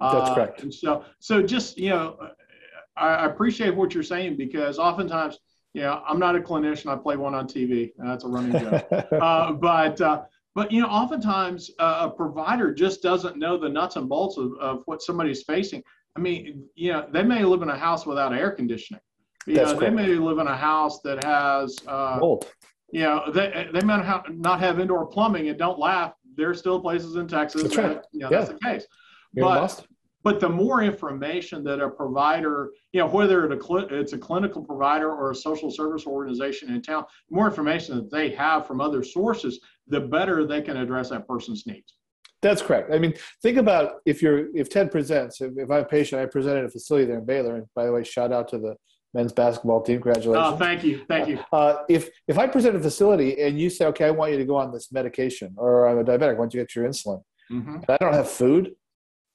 that's 0.00 0.30
uh, 0.30 0.34
correct. 0.34 0.62
And 0.62 0.72
so, 0.72 1.04
so 1.18 1.42
just 1.42 1.78
you 1.78 1.90
know, 1.90 2.16
I, 2.96 3.08
I, 3.08 3.26
appreciate 3.26 3.74
what 3.74 3.94
you're 3.94 4.02
saying 4.02 4.36
because 4.36 4.78
oftentimes, 4.78 5.38
you 5.72 5.82
know, 5.82 6.02
I'm 6.06 6.18
not 6.18 6.36
a 6.36 6.40
clinician. 6.40 6.92
I 6.92 6.96
play 6.96 7.16
one 7.16 7.34
on 7.34 7.46
TV. 7.46 7.92
That's 7.98 8.24
a 8.24 8.28
running 8.28 8.52
joke. 8.52 8.86
uh, 9.12 9.52
but 9.52 10.00
uh, 10.00 10.22
but 10.56 10.72
you 10.72 10.80
know, 10.80 10.88
oftentimes 10.88 11.70
uh, 11.78 12.08
a 12.08 12.10
provider 12.10 12.74
just 12.74 13.02
doesn't 13.02 13.36
know 13.38 13.56
the 13.56 13.68
nuts 13.68 13.94
and 13.94 14.08
bolts 14.08 14.38
of, 14.38 14.54
of 14.58 14.82
what 14.86 15.02
somebody's 15.02 15.44
facing. 15.44 15.84
I 16.16 16.20
mean, 16.20 16.64
you 16.74 16.92
know, 16.92 17.06
they 17.12 17.22
may 17.22 17.44
live 17.44 17.62
in 17.62 17.68
a 17.68 17.76
house 17.76 18.06
without 18.06 18.32
air 18.32 18.50
conditioning. 18.50 19.02
You 19.46 19.56
That's 19.56 19.72
know, 19.72 19.78
they 19.78 19.90
may 19.90 20.08
live 20.08 20.38
in 20.38 20.48
a 20.48 20.56
house 20.56 21.00
that 21.02 21.22
has 21.22 21.76
uh, 21.86 22.16
mold. 22.18 22.50
You 22.90 23.02
know, 23.02 23.30
they 23.32 23.68
they 23.72 23.82
may 23.82 23.98
not 24.30 24.58
have 24.58 24.80
indoor 24.80 25.06
plumbing. 25.06 25.48
And 25.48 25.58
don't 25.58 25.78
laugh. 25.78 26.14
There 26.36 26.50
are 26.50 26.54
still 26.54 26.80
places 26.80 27.14
in 27.16 27.28
Texas 27.28 27.62
that's 27.62 27.76
right. 27.76 27.94
that 27.94 28.06
you 28.12 28.20
know, 28.20 28.30
yeah. 28.30 28.38
that's 28.38 28.50
the 28.50 28.58
case 28.58 28.86
but, 29.36 29.86
but 30.22 30.40
the 30.40 30.48
more 30.48 30.82
information 30.82 31.62
that 31.64 31.80
a 31.80 31.88
provider, 31.88 32.72
you 32.92 33.00
know, 33.00 33.06
whether 33.06 33.50
it's 33.50 34.12
a 34.12 34.18
clinical 34.18 34.62
provider 34.64 35.12
or 35.12 35.30
a 35.30 35.34
social 35.34 35.70
service 35.70 36.06
organization 36.06 36.70
in 36.70 36.82
town, 36.82 37.04
the 37.28 37.36
more 37.36 37.46
information 37.46 37.96
that 37.96 38.10
they 38.10 38.30
have 38.30 38.66
from 38.66 38.80
other 38.80 39.02
sources, 39.02 39.60
the 39.88 40.00
better 40.00 40.46
they 40.46 40.62
can 40.62 40.76
address 40.76 41.10
that 41.10 41.26
person's 41.28 41.66
needs. 41.66 41.94
That's 42.42 42.62
correct. 42.62 42.92
I 42.92 42.98
mean, 42.98 43.14
think 43.42 43.56
about 43.56 43.94
if 44.04 44.22
you're 44.22 44.54
if 44.54 44.68
Ted 44.68 44.90
presents, 44.92 45.40
if, 45.40 45.52
if 45.56 45.70
I'm 45.70 45.82
a 45.82 45.84
patient, 45.84 46.20
I 46.20 46.26
present 46.26 46.58
at 46.58 46.64
a 46.64 46.68
facility 46.68 47.06
there 47.06 47.18
in 47.18 47.24
Baylor. 47.24 47.56
And 47.56 47.66
by 47.74 47.86
the 47.86 47.92
way, 47.92 48.04
shout 48.04 48.32
out 48.32 48.48
to 48.48 48.58
the 48.58 48.76
men's 49.14 49.32
basketball 49.32 49.82
team. 49.82 50.00
Congratulations. 50.02 50.54
Oh, 50.54 50.56
thank 50.56 50.84
you, 50.84 51.04
thank 51.08 51.28
you. 51.28 51.40
Uh, 51.52 51.76
if 51.88 52.10
if 52.28 52.38
I 52.38 52.46
present 52.46 52.76
a 52.76 52.80
facility 52.80 53.40
and 53.40 53.58
you 53.58 53.70
say, 53.70 53.86
okay, 53.86 54.04
I 54.04 54.10
want 54.10 54.32
you 54.32 54.38
to 54.38 54.44
go 54.44 54.56
on 54.56 54.72
this 54.72 54.92
medication, 54.92 55.54
or 55.56 55.88
I'm 55.88 55.98
a 55.98 56.04
diabetic, 56.04 56.36
I 56.36 56.38
want 56.38 56.52
you 56.52 56.60
get 56.60 56.74
your 56.76 56.86
insulin, 56.86 57.22
mm-hmm. 57.50 57.78
I 57.88 57.96
don't 57.96 58.12
have 58.12 58.30
food, 58.30 58.74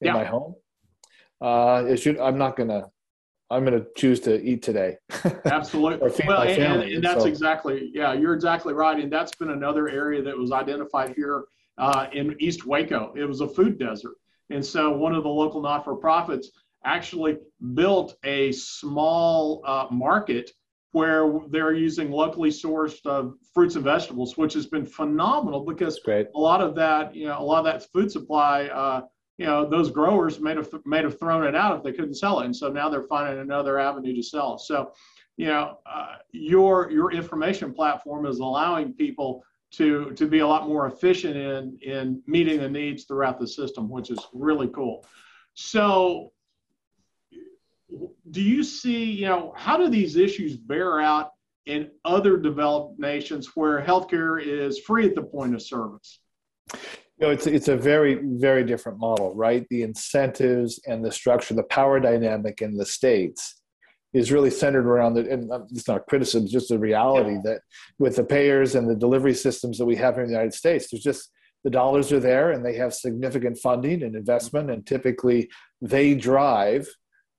in 0.00 0.06
yeah. 0.06 0.12
my 0.14 0.24
home, 0.24 0.54
uh, 1.40 1.96
should, 1.96 2.18
I'm 2.18 2.38
not 2.38 2.56
gonna 2.56 2.86
I'm 3.52 3.66
going 3.66 3.78
to 3.78 3.86
choose 3.94 4.18
to 4.20 4.42
eat 4.42 4.62
today. 4.62 4.96
Absolutely. 5.44 6.10
well, 6.26 6.42
and, 6.42 6.62
and, 6.62 6.82
and, 6.82 7.04
that's 7.04 7.22
so. 7.22 7.28
exactly, 7.28 7.90
yeah, 7.92 8.14
you're 8.14 8.32
exactly 8.32 8.72
right. 8.72 8.98
And 8.98 9.12
that's 9.12 9.34
been 9.34 9.50
another 9.50 9.90
area 9.90 10.22
that 10.22 10.36
was 10.36 10.52
identified 10.52 11.14
here 11.14 11.44
uh, 11.76 12.06
in 12.12 12.34
East 12.40 12.64
Waco. 12.64 13.12
It 13.14 13.24
was 13.24 13.42
a 13.42 13.48
food 13.48 13.78
desert. 13.78 14.14
And 14.48 14.64
so 14.64 14.90
one 14.96 15.14
of 15.14 15.22
the 15.22 15.28
local 15.28 15.60
not 15.60 15.84
for 15.84 15.94
profits 15.96 16.50
actually 16.84 17.36
built 17.74 18.16
a 18.24 18.52
small 18.52 19.62
uh, 19.66 19.86
market 19.90 20.50
where 20.92 21.40
they're 21.48 21.74
using 21.74 22.10
locally 22.10 22.50
sourced 22.50 22.98
uh, 23.06 23.30
fruits 23.54 23.76
and 23.76 23.84
vegetables, 23.84 24.36
which 24.36 24.54
has 24.54 24.66
been 24.66 24.86
phenomenal 24.86 25.64
because 25.64 26.00
a 26.06 26.26
lot 26.34 26.60
of 26.62 26.74
that, 26.74 27.14
you 27.14 27.26
know, 27.26 27.38
a 27.38 27.42
lot 27.42 27.58
of 27.58 27.64
that 27.64 27.90
food 27.92 28.10
supply 28.10 28.66
uh, 28.66 29.02
you 29.42 29.48
know 29.48 29.68
those 29.68 29.90
growers 29.90 30.38
may 30.38 30.54
have 30.54 30.68
may 30.84 31.02
have 31.02 31.18
thrown 31.18 31.44
it 31.44 31.56
out 31.56 31.76
if 31.76 31.82
they 31.82 31.90
couldn't 31.90 32.14
sell 32.14 32.38
it, 32.38 32.44
and 32.44 32.54
so 32.54 32.70
now 32.70 32.88
they're 32.88 33.02
finding 33.02 33.40
another 33.40 33.76
avenue 33.76 34.14
to 34.14 34.22
sell. 34.22 34.56
So, 34.56 34.92
you 35.36 35.48
know, 35.48 35.78
uh, 35.84 36.18
your 36.30 36.92
your 36.92 37.10
information 37.10 37.74
platform 37.74 38.24
is 38.24 38.38
allowing 38.38 38.92
people 38.92 39.44
to 39.72 40.12
to 40.12 40.28
be 40.28 40.38
a 40.38 40.46
lot 40.46 40.68
more 40.68 40.86
efficient 40.86 41.36
in 41.36 41.76
in 41.82 42.22
meeting 42.28 42.60
the 42.60 42.68
needs 42.68 43.02
throughout 43.02 43.40
the 43.40 43.48
system, 43.48 43.88
which 43.88 44.10
is 44.10 44.20
really 44.32 44.68
cool. 44.68 45.04
So, 45.54 46.30
do 48.30 48.40
you 48.40 48.62
see 48.62 49.10
you 49.10 49.26
know 49.26 49.52
how 49.56 49.76
do 49.76 49.88
these 49.88 50.14
issues 50.14 50.56
bear 50.56 51.00
out 51.00 51.32
in 51.66 51.90
other 52.04 52.36
developed 52.36 53.00
nations 53.00 53.50
where 53.56 53.82
healthcare 53.82 54.40
is 54.40 54.78
free 54.78 55.04
at 55.04 55.16
the 55.16 55.22
point 55.22 55.52
of 55.52 55.62
service? 55.62 56.20
It's 57.30 57.46
it's 57.46 57.68
a 57.68 57.76
very 57.76 58.20
very 58.22 58.64
different 58.64 58.98
model, 58.98 59.34
right? 59.34 59.66
The 59.70 59.82
incentives 59.82 60.80
and 60.86 61.04
the 61.04 61.12
structure, 61.12 61.54
the 61.54 61.62
power 61.64 62.00
dynamic 62.00 62.62
in 62.62 62.76
the 62.76 62.86
states 62.86 63.60
is 64.12 64.30
really 64.30 64.50
centered 64.50 64.86
around 64.86 65.14
the 65.14 65.30
and 65.30 65.50
it's 65.70 65.88
not 65.88 65.98
a 65.98 66.00
criticism, 66.00 66.44
it's 66.44 66.52
just 66.52 66.70
a 66.70 66.78
reality 66.78 67.34
yeah. 67.34 67.40
that 67.44 67.60
with 67.98 68.16
the 68.16 68.24
payers 68.24 68.74
and 68.74 68.88
the 68.88 68.96
delivery 68.96 69.34
systems 69.34 69.78
that 69.78 69.86
we 69.86 69.96
have 69.96 70.14
here 70.14 70.24
in 70.24 70.28
the 70.28 70.34
United 70.34 70.54
States, 70.54 70.88
there's 70.90 71.02
just 71.02 71.30
the 71.64 71.70
dollars 71.70 72.12
are 72.12 72.20
there 72.20 72.50
and 72.50 72.64
they 72.64 72.74
have 72.74 72.92
significant 72.92 73.58
funding 73.58 74.02
and 74.02 74.16
investment, 74.16 74.70
and 74.70 74.86
typically 74.86 75.48
they 75.80 76.14
drive 76.14 76.88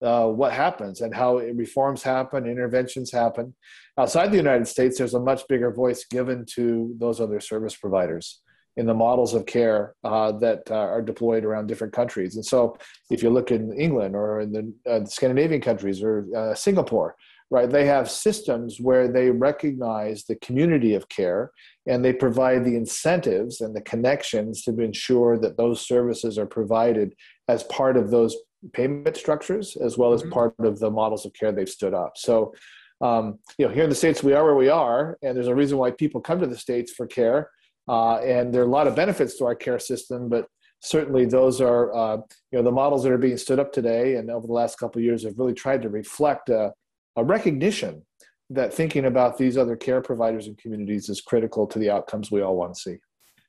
uh, 0.02 0.28
what 0.28 0.52
happens 0.52 1.02
and 1.02 1.16
how 1.16 1.38
reforms 1.38 2.04
happen, 2.04 2.46
interventions 2.46 3.12
happen. 3.12 3.56
Outside 3.98 4.32
the 4.32 4.38
United 4.38 4.68
States, 4.68 4.98
there's 4.98 5.14
a 5.14 5.20
much 5.20 5.48
bigger 5.48 5.72
voice 5.72 6.06
given 6.06 6.46
to 6.56 6.94
those 7.00 7.22
other 7.22 7.40
service 7.40 7.76
providers 7.76 8.42
in 8.78 8.86
the 8.86 8.94
models 8.94 9.34
of 9.34 9.46
care 9.46 9.96
uh, 10.04 10.32
that 10.32 10.70
uh, 10.72 10.76
are 10.76 11.02
deployed 11.02 11.46
around 11.46 11.68
different 11.68 11.94
countries. 11.94 12.36
And 12.36 12.46
so, 12.46 12.78
if 13.10 13.22
you 13.22 13.30
look 13.30 13.52
in 13.52 13.74
England 13.74 14.16
or 14.16 14.42
in 14.42 14.52
the, 14.52 14.92
uh, 14.92 15.06
Scandinavian 15.06 15.62
countries 15.62 16.02
or 16.02 16.26
uh, 16.36 16.56
Singapore, 16.56 17.16
right, 17.52 17.70
they 17.70 17.86
have 17.86 18.10
systems 18.10 18.80
where 18.80 19.08
they 19.08 19.30
recognize 19.30 20.24
the 20.24 20.36
community 20.38 20.96
of 20.96 21.08
care 21.10 21.52
and 21.86 22.04
they 22.04 22.14
provide 22.14 22.66
the 22.66 22.76
incentives 22.76 23.62
and 23.62 23.76
the 23.76 23.82
connections 23.82 24.64
to 24.64 24.80
ensure 24.80 25.38
that 25.38 25.58
those 25.58 25.86
services 25.86 26.38
are 26.38 26.48
provided 26.48 27.14
as 27.48 27.64
part 27.66 27.96
of 27.96 28.10
those 28.10 28.36
payment 28.72 29.18
structures 29.18 29.76
as 29.78 29.98
well 29.98 30.14
as 30.14 30.22
mm-hmm. 30.22 30.32
part 30.32 30.56
of 30.60 30.80
the 30.80 30.90
models 30.90 31.26
of 31.26 31.34
care 31.34 31.52
they've 31.52 31.70
stood 31.70 31.94
up. 31.94 32.14
So, 32.16 32.54
um, 33.02 33.40
you 33.58 33.68
know, 33.68 33.74
here 33.74 33.84
in 33.84 33.90
the 33.90 33.96
states, 33.96 34.24
we 34.24 34.34
are 34.34 34.46
where 34.46 34.56
we 34.56 34.70
are, 34.70 35.18
and 35.22 35.36
there's 35.36 35.48
a 35.48 35.56
reason 35.56 35.78
why 35.78 35.92
people 35.92 36.22
come 36.22 36.40
to 36.40 36.48
the 36.48 36.58
states 36.58 36.92
for 36.92 37.06
care. 37.06 37.50
Uh, 37.88 38.18
and 38.18 38.54
there 38.54 38.62
are 38.62 38.66
a 38.66 38.70
lot 38.70 38.88
of 38.88 38.96
benefits 38.96 39.38
to 39.38 39.46
our 39.46 39.56
care 39.56 39.80
system, 39.80 40.30
but 40.30 40.48
certainly 40.80 41.26
those 41.26 41.62
are, 41.62 41.94
uh, 41.96 42.18
you 42.52 42.58
know, 42.58 42.64
the 42.64 42.72
models 42.72 43.04
that 43.04 43.12
are 43.12 43.18
being 43.18 43.38
stood 43.38 43.60
up 43.60 43.72
today 43.72 44.16
and 44.16 44.30
over 44.30 44.48
the 44.48 44.54
last 44.54 44.78
couple 44.78 45.00
of 45.00 45.04
years 45.04 45.24
have 45.24 45.38
really 45.38 45.54
tried 45.54 45.82
to 45.82 45.90
reflect 45.90 46.50
a, 46.50 46.72
a 47.16 47.24
recognition 47.24 48.04
that 48.50 48.74
thinking 48.74 49.06
about 49.06 49.38
these 49.38 49.58
other 49.58 49.76
care 49.76 50.02
providers 50.02 50.48
and 50.48 50.58
communities 50.58 51.10
is 51.10 51.22
critical 51.22 51.66
to 51.68 51.80
the 51.80 51.90
outcomes 51.90 52.32
we 52.32 52.42
all 52.42 52.56
want 52.56 52.74
to 52.74 52.80
see. 52.80 52.98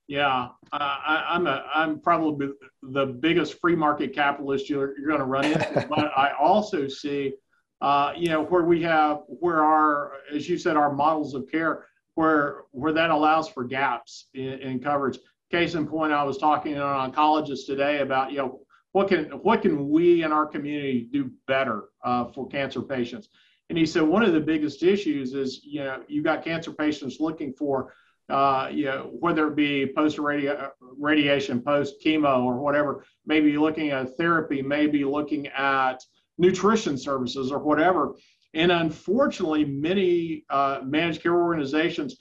Yeah, 0.07 0.49
uh, 0.73 0.79
I, 0.79 1.25
I'm 1.31 1.47
a 1.47 1.65
I'm 1.75 1.99
probably 1.99 2.49
the 2.83 3.07
biggest 3.07 3.59
free 3.59 3.75
market 3.75 4.15
capitalist 4.15 4.69
you're, 4.69 4.99
you're 4.99 5.09
going 5.09 5.21
to 5.21 5.27
run 5.27 5.47
into, 5.47 5.87
but 5.89 6.11
I 6.17 6.33
also 6.39 6.89
see, 6.89 7.33
uh, 7.81 8.13
you 8.15 8.29
know, 8.29 8.45
where 8.45 8.65
we 8.65 8.83
have 8.83 9.23
where 9.27 9.63
our, 9.63 10.13
as 10.33 10.49
you 10.49 10.59
said, 10.59 10.77
our 10.77 10.93
models 10.93 11.35
of 11.35 11.51
care 11.51 11.87
where 12.15 12.63
where 12.71 12.93
that 12.93 13.11
allows 13.11 13.49
for 13.49 13.65
gaps 13.65 14.29
in, 14.35 14.61
in 14.61 14.81
coverage. 14.81 15.19
Case 15.51 15.75
in 15.75 15.87
point, 15.87 16.13
I 16.13 16.25
was 16.25 16.39
talking 16.39 16.75
to 16.75 16.81
an 16.81 17.13
oncologist 17.13 17.67
today 17.67 18.01
about 18.01 18.33
you 18.33 18.39
know 18.39 18.61
what 18.93 19.09
can 19.09 19.25
what 19.43 19.63
can 19.63 19.89
we 19.89 20.23
in 20.23 20.33
our 20.33 20.47
community 20.47 21.09
do 21.13 21.31
better 21.47 21.85
uh, 22.05 22.27
for 22.27 22.49
cancer 22.49 22.83
patients, 22.83 23.29
and 23.69 23.79
he 23.79 23.87
said 23.87 24.03
one 24.03 24.25
of 24.25 24.33
the 24.33 24.41
biggest 24.41 24.83
issues 24.83 25.35
is 25.35 25.61
you 25.65 25.85
know 25.85 26.03
you've 26.09 26.25
got 26.25 26.45
cancer 26.45 26.73
patients 26.73 27.19
looking 27.21 27.53
for 27.53 27.93
uh, 28.29 28.69
you 28.73 28.87
know, 28.87 29.11
whether 29.21 29.49
it 29.49 29.57
be 29.57 29.93
post 29.95 30.19
radiation, 30.19 31.61
post 31.61 31.97
chemo, 32.05 32.43
or 32.43 32.59
whatever, 32.59 33.05
maybe 33.27 33.57
looking 33.59 33.91
at 33.91 34.17
therapy, 34.17 34.63
maybe 34.63 35.05
looking 35.05 35.47
at 35.49 36.03
nutrition 36.39 36.97
services 36.97 37.53
or 37.53 37.59
whatever. 37.59 38.15
And 38.55 38.71
unfortunately, 38.73 39.65
many 39.65 40.45
uh, 40.51 40.81
managed 40.85 41.23
care 41.23 41.35
organizations 41.35 42.17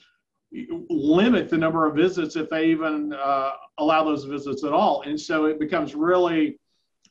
limit 0.88 1.48
the 1.48 1.58
number 1.58 1.86
of 1.86 1.96
visits 1.96 2.36
if 2.36 2.48
they 2.48 2.66
even 2.66 3.12
uh, 3.12 3.50
allow 3.78 4.04
those 4.04 4.24
visits 4.24 4.64
at 4.64 4.72
all. 4.72 5.02
And 5.02 5.20
so 5.20 5.46
it 5.46 5.58
becomes 5.58 5.94
really 5.94 6.58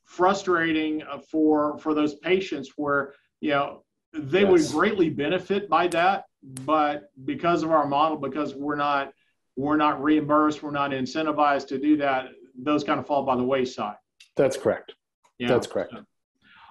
frustrating 0.03 1.01
for 1.29 1.77
for 1.77 1.93
those 1.93 2.15
patients 2.15 2.71
where 2.75 3.13
you 3.39 3.51
know 3.51 3.83
they 4.13 4.41
yes. 4.41 4.51
would 4.51 4.67
greatly 4.67 5.09
benefit 5.09 5.69
by 5.69 5.87
that 5.87 6.25
but 6.65 7.11
because 7.25 7.63
of 7.63 7.71
our 7.71 7.87
model, 7.87 8.17
because 8.17 8.53
we're 8.53 8.75
not 8.75 9.13
we're 9.55 9.77
not 9.77 10.01
reimbursed, 10.01 10.63
we're 10.63 10.71
not 10.71 10.91
incentivized 10.91 11.67
to 11.67 11.77
do 11.77 11.95
that, 11.97 12.29
those 12.57 12.83
kind 12.83 12.99
of 12.99 13.05
fall 13.05 13.23
by 13.23 13.35
the 13.35 13.43
wayside. 13.43 13.95
That's 14.35 14.57
correct. 14.57 14.95
Yeah. 15.37 15.47
That's 15.47 15.67
correct. 15.67 15.93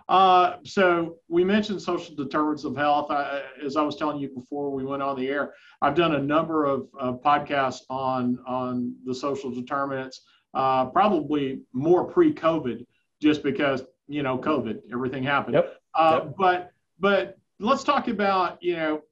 Uh, 0.09 0.57
so 0.65 1.17
we 1.29 1.45
mentioned 1.45 1.81
social 1.81 2.15
determinants 2.15 2.65
of 2.65 2.77
health. 2.77 3.11
I, 3.11 3.43
as 3.65 3.77
I 3.77 3.83
was 3.83 3.97
telling 3.97 4.19
you 4.19 4.29
before 4.29 4.71
we 4.71 4.85
went 4.85 5.03
on 5.03 5.17
the 5.17 5.29
air, 5.29 5.55
I've 5.81 5.95
done 5.95 6.15
a 6.15 6.19
number 6.21 6.65
of 6.65 6.89
uh, 6.99 7.13
podcasts 7.13 7.83
on 7.89 8.39
on 8.47 8.95
the 9.05 9.15
social 9.15 9.51
determinants. 9.51 10.23
Uh, 10.55 10.87
probably 10.87 11.63
more 11.73 12.05
pre-COVID, 12.05 12.85
just 13.21 13.43
because 13.43 13.85
you 14.09 14.23
know 14.23 14.39
COVID, 14.39 14.81
everything 14.93 15.23
happened. 15.23 15.55
Yep. 15.55 15.77
Uh, 15.95 16.21
yep. 16.25 16.35
But 16.37 16.73
but 16.99 17.39
let's 17.59 17.85
talk 17.85 18.09
about 18.09 18.63
you 18.63 18.77
know 18.77 19.03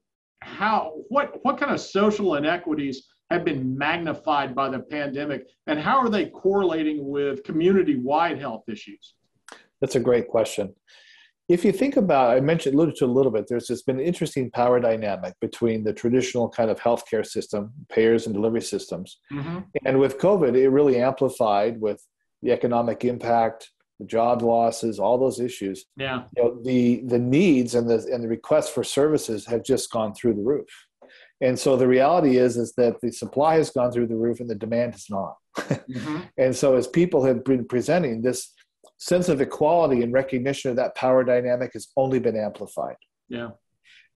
how 0.40 0.94
what 1.08 1.38
what 1.42 1.58
kind 1.58 1.72
of 1.72 1.80
social 1.80 2.34
inequities 2.34 3.06
have 3.30 3.44
been 3.44 3.78
magnified 3.78 4.54
by 4.54 4.68
the 4.68 4.80
pandemic 4.80 5.46
and 5.68 5.78
how 5.78 5.98
are 5.98 6.08
they 6.08 6.26
correlating 6.26 7.08
with 7.08 7.44
community-wide 7.44 8.38
health 8.40 8.64
issues 8.68 9.14
that's 9.80 9.96
a 9.96 10.00
great 10.00 10.28
question 10.28 10.74
if 11.48 11.64
you 11.64 11.72
think 11.72 11.96
about 11.96 12.30
i 12.30 12.40
mentioned 12.40 12.74
alluded 12.74 12.96
to 12.96 13.04
a 13.04 13.06
little 13.06 13.32
bit 13.32 13.46
there's 13.48 13.66
just 13.66 13.86
been 13.86 13.98
an 13.98 14.04
interesting 14.04 14.50
power 14.50 14.80
dynamic 14.80 15.34
between 15.40 15.84
the 15.84 15.92
traditional 15.92 16.48
kind 16.48 16.70
of 16.70 16.78
healthcare 16.80 17.26
system 17.26 17.72
payers 17.88 18.26
and 18.26 18.34
delivery 18.34 18.62
systems 18.62 19.18
mm-hmm. 19.32 19.58
and 19.84 19.98
with 19.98 20.18
covid 20.18 20.56
it 20.56 20.68
really 20.68 21.00
amplified 21.00 21.80
with 21.80 22.04
the 22.42 22.52
economic 22.52 23.04
impact 23.04 23.70
the 24.00 24.06
job 24.06 24.42
losses, 24.42 24.98
all 24.98 25.18
those 25.18 25.38
issues. 25.38 25.84
Yeah. 25.96 26.24
You 26.36 26.42
know, 26.42 26.62
the 26.62 27.02
the 27.04 27.18
needs 27.18 27.74
and 27.76 27.88
the 27.88 28.08
and 28.12 28.24
the 28.24 28.28
requests 28.28 28.70
for 28.70 28.82
services 28.82 29.46
have 29.46 29.62
just 29.62 29.92
gone 29.92 30.14
through 30.14 30.34
the 30.34 30.42
roof. 30.42 30.68
And 31.42 31.58
so 31.58 31.76
the 31.76 31.86
reality 31.86 32.38
is 32.38 32.56
is 32.56 32.72
that 32.76 33.00
the 33.00 33.12
supply 33.12 33.56
has 33.56 33.70
gone 33.70 33.92
through 33.92 34.08
the 34.08 34.16
roof 34.16 34.40
and 34.40 34.50
the 34.50 34.54
demand 34.56 34.92
has 34.92 35.06
not. 35.08 35.36
Mm-hmm. 35.90 36.20
and 36.38 36.54
so 36.54 36.76
as 36.76 36.86
people 36.86 37.24
have 37.24 37.42
been 37.42 37.64
presenting 37.64 38.22
this 38.22 38.54
sense 39.00 39.28
of 39.28 39.40
equality 39.40 40.02
and 40.02 40.12
recognition 40.12 40.70
of 40.70 40.76
that 40.76 40.94
power 40.94 41.24
dynamic 41.24 41.72
has 41.72 41.88
only 41.96 42.20
been 42.20 42.36
amplified. 42.36 42.96
Yeah. 43.28 43.50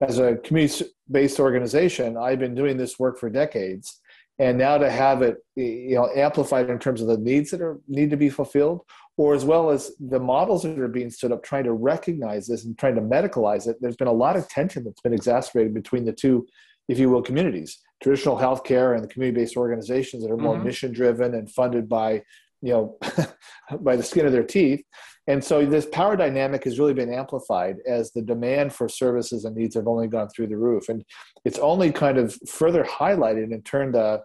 As 0.01 0.19
a 0.19 0.37
community-based 0.37 1.41
organization, 1.41 2.17
I've 2.17 2.39
been 2.39 2.55
doing 2.55 2.77
this 2.77 2.99
work 2.99 3.19
for 3.19 3.31
decades 3.31 4.01
and 4.39 4.59
now 4.59 4.77
to 4.79 4.91
have 4.91 5.23
it 5.23 5.37
you 5.57 5.95
know 5.95 6.11
amplified 6.15 6.69
in 6.69 6.79
terms 6.79 7.01
of 7.01 7.07
the 7.07 7.19
needs 7.19 7.51
that 7.51 7.61
are 7.61 7.79
need 7.89 8.11
to 8.11 8.17
be 8.17 8.29
fulfilled 8.29 8.81
or 9.17 9.35
as 9.35 9.45
well 9.45 9.71
as 9.71 9.93
the 10.01 10.19
models 10.19 10.65
that 10.65 10.79
are 10.79 10.89
being 10.89 11.11
stood 11.11 11.33
up 11.33 11.43
trying 11.43 11.65
to 11.65 11.73
recognize 11.73 12.47
this 12.47 12.65
and 12.65 12.77
trying 12.79 12.95
to 12.95 13.01
medicalize 13.01 13.69
it 13.69 13.77
there's 13.81 13.97
been 13.97 14.09
a 14.09 14.13
lot 14.13 14.37
of 14.37 14.49
tension 14.49 14.85
that's 14.85 15.01
been 15.01 15.15
exacerbated 15.15 15.73
between 15.73 16.05
the 16.05 16.13
two 16.13 16.47
if 16.89 16.99
you 16.99 17.09
will 17.09 17.23
communities 17.23 17.79
traditional 18.03 18.37
healthcare 18.37 18.95
and 18.95 19.05
the 19.05 19.09
community-based 19.09 19.57
organizations 19.57 20.23
that 20.23 20.33
are 20.33 20.37
more 20.37 20.57
mm-hmm. 20.57 20.67
mission 20.67 20.93
driven 20.93 21.35
and 21.35 21.51
funded 21.51 21.89
by 21.89 22.21
you 22.65 22.73
know 22.73 22.99
by 23.81 23.95
the 23.95 24.03
skin 24.03 24.27
of 24.27 24.33
their 24.33 24.43
teeth. 24.43 24.83
And 25.27 25.43
so 25.43 25.65
this 25.65 25.87
power 25.87 26.17
dynamic 26.17 26.65
has 26.65 26.79
really 26.79 26.95
been 26.95 27.13
amplified 27.13 27.77
as 27.87 28.11
the 28.13 28.23
demand 28.23 28.75
for 28.75 28.89
services 28.89 29.45
and 29.45 29.57
needs 29.57 29.75
have 29.75 29.87
only 29.87 30.07
gone 30.07 30.29
through 30.29 30.49
the 30.49 30.57
roof. 30.57 30.89
And 30.89 31.03
it's 31.45 31.59
only 31.59 31.93
kind 31.93 32.19
of 32.19 32.37
further 32.47 32.85
highlighted 32.85 33.45
and 33.45 33.65
turned 33.65 33.97
a, 33.97 34.21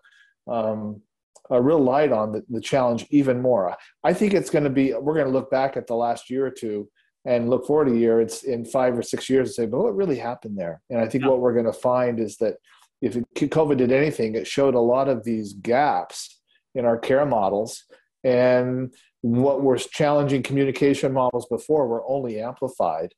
um, 0.47 1.01
a 1.49 1.61
real 1.61 1.79
light 1.79 2.11
on 2.11 2.33
the, 2.33 2.43
the 2.49 2.59
challenge 2.59 3.05
even 3.11 3.41
more. 3.41 3.75
I 4.03 4.13
think 4.13 4.33
it's 4.33 4.49
going 4.49 4.65
to 4.65 4.69
be 4.69 4.93
we're 4.93 5.13
going 5.13 5.25
to 5.25 5.31
look 5.31 5.51
back 5.51 5.77
at 5.77 5.87
the 5.87 5.95
last 5.95 6.29
year 6.29 6.45
or 6.45 6.51
two 6.51 6.89
and 7.25 7.49
look 7.49 7.67
forward 7.67 7.89
a 7.89 7.97
year 7.97 8.21
it's 8.21 8.43
in 8.43 8.63
five 8.63 8.97
or 8.97 9.01
six 9.01 9.29
years 9.29 9.49
and 9.49 9.55
say 9.55 9.65
but 9.65 9.81
what 9.81 9.95
really 9.95 10.17
happened 10.17 10.57
there? 10.57 10.81
And 10.89 11.01
i 11.01 11.07
think 11.07 11.25
yeah. 11.25 11.29
what 11.29 11.41
we're 11.41 11.53
going 11.53 11.65
to 11.65 11.73
find 11.73 12.17
is 12.17 12.37
that 12.37 12.55
if 13.01 13.15
covid 13.35 13.77
did 13.77 13.91
anything 13.91 14.35
it 14.35 14.47
showed 14.47 14.73
a 14.73 14.79
lot 14.79 15.09
of 15.09 15.25
these 15.25 15.51
gaps 15.53 16.39
in 16.75 16.85
our 16.85 16.97
care 16.97 17.25
models 17.25 17.83
and 18.23 18.93
what 19.21 19.61
were 19.61 19.77
challenging 19.77 20.43
communication 20.43 21.13
models 21.13 21.47
before 21.47 21.87
were 21.87 22.03
only 22.07 22.39
amplified 22.39 23.13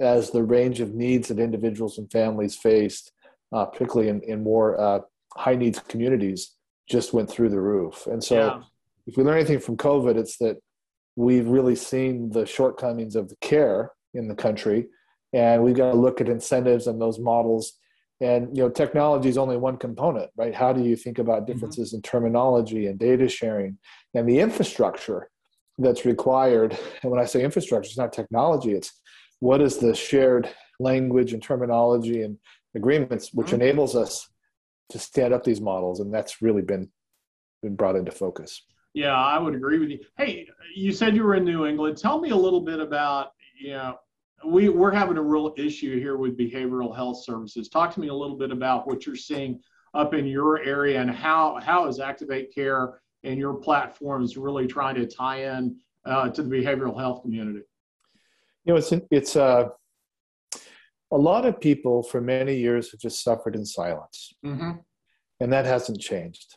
as 0.00 0.30
the 0.30 0.42
range 0.42 0.80
of 0.80 0.94
needs 0.94 1.28
that 1.28 1.38
individuals 1.38 1.98
and 1.98 2.10
families 2.10 2.54
faced, 2.54 3.12
uh, 3.52 3.64
particularly 3.64 4.08
in, 4.08 4.20
in 4.22 4.42
more 4.42 4.78
uh, 4.78 5.00
high 5.36 5.54
needs 5.54 5.78
communities, 5.78 6.54
just 6.88 7.12
went 7.12 7.30
through 7.30 7.48
the 7.48 7.60
roof. 7.60 8.06
And 8.06 8.22
so, 8.22 8.36
yeah. 8.36 8.62
if 9.06 9.16
we 9.16 9.24
learn 9.24 9.38
anything 9.38 9.60
from 9.60 9.76
COVID, 9.76 10.16
it's 10.16 10.36
that 10.38 10.58
we've 11.16 11.48
really 11.48 11.76
seen 11.76 12.30
the 12.30 12.44
shortcomings 12.44 13.16
of 13.16 13.28
the 13.28 13.36
care 13.40 13.92
in 14.14 14.28
the 14.28 14.34
country, 14.34 14.86
and 15.32 15.62
we've 15.62 15.76
got 15.76 15.92
to 15.92 15.98
look 15.98 16.20
at 16.20 16.28
incentives 16.28 16.86
and 16.86 17.00
those 17.00 17.18
models. 17.18 17.78
And 18.20 18.56
you 18.56 18.62
know, 18.62 18.70
technology 18.70 19.28
is 19.28 19.36
only 19.36 19.56
one 19.56 19.76
component, 19.76 20.30
right? 20.36 20.54
How 20.54 20.72
do 20.72 20.82
you 20.82 20.96
think 20.96 21.18
about 21.18 21.42
mm-hmm. 21.42 21.52
differences 21.52 21.90
mm-hmm. 21.90 21.96
in 21.96 22.02
terminology 22.02 22.86
and 22.86 22.98
data 22.98 23.28
sharing 23.28 23.78
and 24.14 24.28
the 24.28 24.40
infrastructure 24.40 25.28
that's 25.78 26.04
required. 26.04 26.78
And 27.02 27.10
when 27.10 27.20
I 27.20 27.26
say 27.26 27.42
infrastructure, 27.42 27.88
it's 27.88 27.98
not 27.98 28.12
technology, 28.12 28.72
it's 28.72 28.92
what 29.40 29.60
is 29.60 29.78
the 29.78 29.94
shared 29.94 30.48
language 30.80 31.32
and 31.32 31.42
terminology 31.42 32.22
and 32.22 32.38
agreements 32.74 33.32
which 33.32 33.48
mm-hmm. 33.48 33.56
enables 33.56 33.94
us 33.96 34.28
to 34.90 34.98
stand 34.98 35.34
up 35.34 35.44
these 35.44 35.60
models. 35.60 36.00
And 36.00 36.12
that's 36.12 36.40
really 36.40 36.62
been 36.62 36.90
been 37.62 37.76
brought 37.76 37.96
into 37.96 38.12
focus. 38.12 38.62
Yeah, 38.94 39.14
I 39.14 39.38
would 39.38 39.54
agree 39.54 39.78
with 39.78 39.90
you. 39.90 39.98
Hey, 40.16 40.48
you 40.74 40.92
said 40.92 41.14
you 41.14 41.24
were 41.24 41.34
in 41.34 41.44
New 41.44 41.66
England. 41.66 41.98
Tell 41.98 42.18
me 42.20 42.30
a 42.30 42.36
little 42.36 42.62
bit 42.62 42.80
about, 42.80 43.32
you 43.60 43.72
know, 43.72 43.96
we, 44.46 44.68
we're 44.68 44.92
having 44.92 45.16
a 45.16 45.22
real 45.22 45.54
issue 45.56 45.98
here 45.98 46.16
with 46.16 46.38
behavioral 46.38 46.94
health 46.94 47.24
services. 47.24 47.68
Talk 47.68 47.92
to 47.94 48.00
me 48.00 48.08
a 48.08 48.14
little 48.14 48.36
bit 48.36 48.50
about 48.50 48.86
what 48.86 49.06
you're 49.06 49.16
seeing 49.16 49.60
up 49.94 50.14
in 50.14 50.26
your 50.26 50.62
area 50.62 51.00
and 51.00 51.10
how, 51.10 51.58
how 51.62 51.86
is 51.86 52.00
Activate 52.00 52.54
Care 52.54 53.00
and 53.24 53.38
your 53.38 53.54
platform 53.54 54.22
is 54.22 54.36
really 54.36 54.66
trying 54.66 54.94
to 54.96 55.06
tie 55.06 55.44
in 55.56 55.76
uh, 56.04 56.28
to 56.30 56.42
the 56.42 56.48
behavioral 56.48 56.98
health 56.98 57.22
community? 57.22 57.62
You 58.64 58.72
know, 58.72 58.78
it's 58.78 58.92
it's 59.12 59.36
uh, 59.36 59.68
a 61.12 61.16
lot 61.16 61.44
of 61.44 61.60
people 61.60 62.02
for 62.02 62.20
many 62.20 62.56
years 62.56 62.90
have 62.90 63.00
just 63.00 63.22
suffered 63.22 63.54
in 63.54 63.64
silence, 63.64 64.32
mm-hmm. 64.44 64.72
and 65.38 65.52
that 65.52 65.64
hasn't 65.64 66.00
changed. 66.00 66.56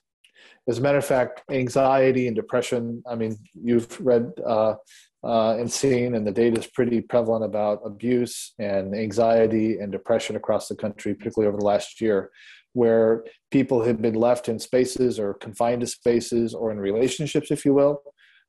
As 0.68 0.80
a 0.80 0.82
matter 0.82 0.98
of 0.98 1.06
fact, 1.06 1.44
anxiety 1.52 2.28
and 2.28 2.36
depression. 2.36 3.04
I 3.08 3.16
mean, 3.16 3.38
you've 3.54 4.00
read 4.02 4.32
uh, 4.46 4.76
uh, 5.24 5.58
and 5.58 5.72
seen, 5.72 6.16
and 6.16 6.26
the 6.26 6.32
data 6.32 6.60
is 6.60 6.68
pretty 6.68 7.02
prevalent 7.02 7.44
about 7.44 7.82
abuse 7.86 8.54
and 8.60 8.96
anxiety 8.96 9.80
and 9.80 9.92
depression 9.92 10.36
across 10.36 10.68
the 10.68 10.76
country, 10.76 11.14
particularly 11.14 11.48
over 11.48 11.58
the 11.58 11.66
last 11.66 12.00
year, 12.00 12.32
where 12.74 13.26
people 13.52 13.84
have 13.84 14.02
been 14.02 14.14
left 14.14 14.48
in 14.48 14.60
spaces 14.60 15.20
or 15.20 15.34
confined 15.34 15.82
to 15.82 15.88
spaces 15.88 16.54
or 16.54 16.72
in 16.72 16.80
relationships, 16.80 17.52
if 17.52 17.66
you 17.66 17.74
will, 17.74 18.02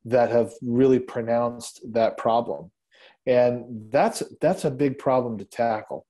that 0.05 0.31
have 0.31 0.53
really 0.63 0.99
pronounced 0.99 1.81
that 1.93 2.17
problem. 2.17 2.71
And 3.27 3.91
that's 3.91 4.23
that's 4.41 4.65
a 4.65 4.71
big 4.71 4.99
problem 4.99 5.39
to 5.39 5.45
tackle. 5.45 6.07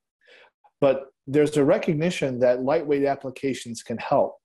But 0.80 1.06
there's 1.26 1.56
a 1.56 1.64
recognition 1.64 2.38
that 2.40 2.62
lightweight 2.62 3.04
applications 3.04 3.82
can 3.82 3.98
help 3.98 4.39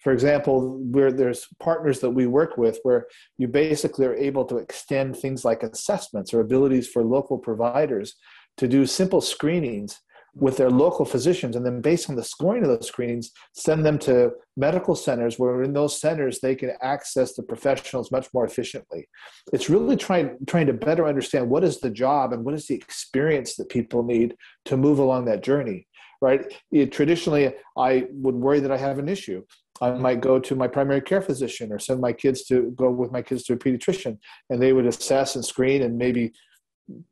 for 0.00 0.12
example 0.12 0.78
where 0.78 1.12
there's 1.12 1.46
partners 1.60 2.00
that 2.00 2.10
we 2.10 2.26
work 2.26 2.56
with 2.56 2.78
where 2.82 3.06
you 3.38 3.46
basically 3.46 4.06
are 4.06 4.14
able 4.14 4.44
to 4.46 4.56
extend 4.56 5.16
things 5.16 5.44
like 5.44 5.62
assessments 5.62 6.34
or 6.34 6.40
abilities 6.40 6.88
for 6.88 7.04
local 7.04 7.38
providers 7.38 8.14
to 8.56 8.66
do 8.66 8.86
simple 8.86 9.20
screenings 9.20 10.00
with 10.34 10.56
their 10.56 10.70
local 10.70 11.04
physicians. 11.04 11.56
And 11.56 11.66
then 11.66 11.80
based 11.80 12.08
on 12.08 12.14
the 12.14 12.22
scoring 12.22 12.62
of 12.62 12.68
those 12.68 12.86
screenings 12.86 13.32
send 13.52 13.84
them 13.84 13.98
to 14.00 14.32
medical 14.56 14.94
centers 14.94 15.38
where 15.38 15.62
in 15.62 15.72
those 15.72 16.00
centers 16.00 16.40
they 16.40 16.54
can 16.54 16.72
access 16.82 17.34
the 17.34 17.42
professionals 17.42 18.12
much 18.12 18.28
more 18.32 18.44
efficiently. 18.44 19.08
It's 19.52 19.68
really 19.68 19.96
trying 19.96 20.36
trying 20.46 20.66
to 20.66 20.72
better 20.72 21.06
understand 21.06 21.50
what 21.50 21.64
is 21.64 21.80
the 21.80 21.90
job 21.90 22.32
and 22.32 22.44
what 22.44 22.54
is 22.54 22.66
the 22.66 22.76
experience 22.76 23.56
that 23.56 23.68
people 23.68 24.04
need 24.04 24.36
to 24.66 24.76
move 24.76 24.98
along 24.98 25.26
that 25.26 25.42
journey 25.42 25.86
right? 26.22 26.52
It, 26.70 26.92
traditionally 26.92 27.54
i 27.78 28.06
would 28.10 28.34
worry 28.34 28.60
that 28.60 28.70
i 28.70 28.76
have 28.76 28.98
an 28.98 29.08
issue 29.08 29.42
I 29.80 29.92
might 29.92 30.20
go 30.20 30.38
to 30.38 30.54
my 30.54 30.68
primary 30.68 31.00
care 31.00 31.22
physician 31.22 31.72
or 31.72 31.78
send 31.78 32.00
my 32.00 32.12
kids 32.12 32.44
to 32.44 32.72
go 32.76 32.90
with 32.90 33.12
my 33.12 33.22
kids 33.22 33.44
to 33.44 33.54
a 33.54 33.56
pediatrician 33.56 34.18
and 34.50 34.60
they 34.60 34.72
would 34.72 34.86
assess 34.86 35.36
and 35.36 35.44
screen 35.44 35.82
and 35.82 35.96
maybe 35.96 36.32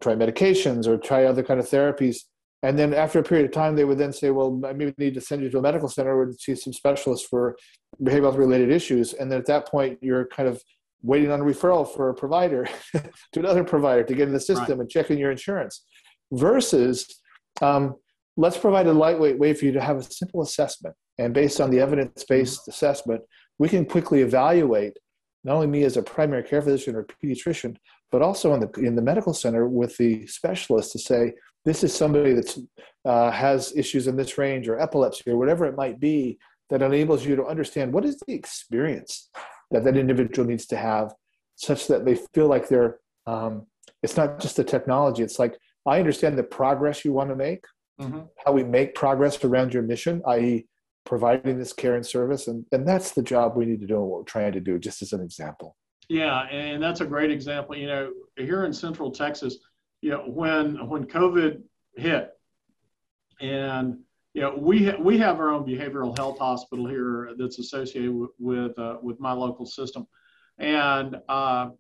try 0.01 0.15
medications 0.15 0.87
or 0.87 0.99
try 0.99 1.25
other 1.25 1.43
kind 1.43 1.61
of 1.61 1.67
therapies 1.67 2.19
and 2.63 2.79
then 2.79 2.93
after 2.93 3.21
a 3.21 3.23
period 3.23 3.47
of 3.47 3.53
time, 3.53 3.77
they 3.77 3.85
would 3.85 3.99
then 3.99 4.13
say, 4.13 4.31
well, 4.31 4.61
I 4.67 4.73
maybe 4.73 4.93
need 4.99 5.15
to 5.15 5.21
send 5.21 5.43
you 5.43 5.51
to 5.51 5.59
a 5.59 5.63
medical 5.63 5.89
center 5.89 6.19
or 6.19 6.33
see 6.33 6.57
some 6.57 6.73
specialists 6.73 7.27
for 7.29 7.57
behavioral 8.03 8.23
health 8.23 8.37
related 8.37 8.71
issues. 8.71 9.15
And 9.15 9.31
then 9.31 9.39
at 9.39 9.47
that 9.47 9.69
point, 9.69 9.99
you're 10.03 10.27
kind 10.27 10.49
of 10.49 10.61
waiting 11.03 11.31
on 11.31 11.41
a 11.41 11.45
referral 11.45 11.89
for 11.89 12.09
a 12.09 12.15
provider 12.15 12.67
to 12.93 13.39
another 13.39 13.63
provider 13.63 14.03
to 14.03 14.15
get 14.15 14.27
in 14.27 14.35
the 14.35 14.41
system 14.41 14.79
right. 14.79 14.81
and 14.81 14.91
checking 14.91 15.19
your 15.19 15.31
insurance 15.31 15.85
versus 16.33 17.07
um, 17.63 17.95
let's 18.37 18.59
provide 18.59 18.89
a 18.89 18.93
lightweight 18.93 19.39
way 19.39 19.55
for 19.55 19.65
you 19.65 19.73
to 19.73 19.81
have 19.81 19.99
a 19.99 20.03
simple 20.03 20.43
assessment. 20.43 20.97
And 21.19 21.35
based 21.35 21.61
on 21.61 21.71
the 21.71 21.81
evidence 21.81 22.25
based 22.25 22.69
assessment, 22.69 23.23
we 23.59 23.69
can 23.69 23.85
quickly 23.85 24.21
evaluate 24.23 24.97
not 25.45 25.55
only 25.55 25.67
me 25.67 25.85
as 25.85 25.97
a 25.97 26.03
primary 26.03 26.43
care 26.43 26.63
physician 26.63 26.95
or 26.95 27.05
pediatrician, 27.05 27.77
but 28.11 28.23
also 28.23 28.55
in 28.55 28.61
the, 28.61 28.71
in 28.81 28.95
the 28.95 29.03
medical 29.03 29.35
center 29.35 29.69
with 29.69 29.97
the 29.97 30.27
specialist 30.27 30.93
to 30.93 30.99
say, 30.99 31.33
this 31.65 31.85
is 31.85 31.95
somebody 31.95 32.33
that 32.33 32.57
uh, 33.05 33.31
has 33.31 33.77
issues 33.77 34.07
in 34.07 34.17
this 34.17 34.39
range 34.39 34.69
or 34.69 34.81
epilepsy 34.81 35.31
or 35.31 35.37
whatever 35.37 35.67
it 35.67 35.77
might 35.77 36.01
be 36.01 36.39
that 36.71 36.83
enables 36.83 37.25
you 37.27 37.37
to 37.37 37.47
understand 37.47 37.93
what 37.93 38.05
is 38.05 38.19
the 38.27 38.35
experience 38.35 39.29
that 39.71 39.85
that 39.85 39.97
individual 39.97 40.47
needs 40.49 40.67
to 40.67 40.77
have 40.77 41.15
such 41.57 41.87
that 41.89 42.05
they 42.05 42.17
feel 42.35 42.47
like 42.47 42.69
they're 42.69 42.99
um, 43.27 43.67
it's 44.03 44.17
not 44.17 44.41
just 44.41 44.57
the 44.57 44.65
technology 44.65 45.23
it's 45.23 45.39
like 45.39 45.59
i 45.87 45.99
understand 45.99 46.39
the 46.39 46.43
progress 46.43 47.05
you 47.05 47.13
want 47.13 47.29
to 47.29 47.37
make 47.37 47.65
mm-hmm. 48.01 48.21
how 48.45 48.53
we 48.53 48.63
make 48.63 48.95
progress 48.95 49.43
around 49.45 49.75
your 49.75 49.83
mission 49.83 50.23
i.e 50.29 50.67
providing 51.09 51.59
this 51.59 51.73
care 51.73 51.97
and 51.97 52.07
service 52.07 52.47
and, 52.47 52.65
and 52.71 52.87
that's 52.87 53.13
the 53.13 53.23
job 53.23 53.57
we 53.57 53.65
need 53.65 53.81
to 53.81 53.87
do 53.87 53.97
and 53.97 54.05
what 54.05 54.19
we're 54.21 54.25
trying 54.25 54.53
to 54.53 54.61
do 54.61 54.79
just 54.79 55.03
as 55.03 55.13
an 55.13 55.21
example. 55.21 55.75
Yeah 56.09 56.43
and 56.43 56.83
that's 56.83 57.01
a 57.01 57.07
great 57.07 57.31
example. 57.31 57.77
You 57.77 57.87
know 57.87 58.13
here 58.37 58.65
in 58.65 58.73
central 58.73 59.11
texas 59.11 59.59
you 60.01 60.11
know, 60.11 60.23
when 60.27 60.89
when 60.89 61.05
COVID 61.05 61.63
hit, 61.97 62.31
and 63.41 63.99
you 64.35 64.43
know, 64.43 64.55
we 64.57 64.87
ha- 64.87 65.01
we 65.01 65.19
have 65.19 65.41
our 65.41 65.51
own 65.51 65.65
behavioral 65.65 66.17
health 66.17 66.39
hospital 66.39 66.87
here 66.87 67.31
that's 67.37 67.59
associated 67.59 68.11
w- 68.11 68.33
with 68.39 68.79
uh, 68.79 68.99
with 69.03 69.19
my 69.19 69.33
local 69.33 69.67
system, 69.67 70.07
and 70.59 71.17
uh, 71.29 71.71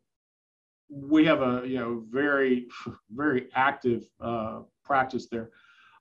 we 0.91 1.25
have 1.27 1.43
a 1.43 1.62
you 1.64 1.79
know 1.79 2.05
very 2.11 2.67
very 3.11 3.49
active 3.55 4.05
uh, 4.21 4.61
practice 4.85 5.29
there. 5.31 5.51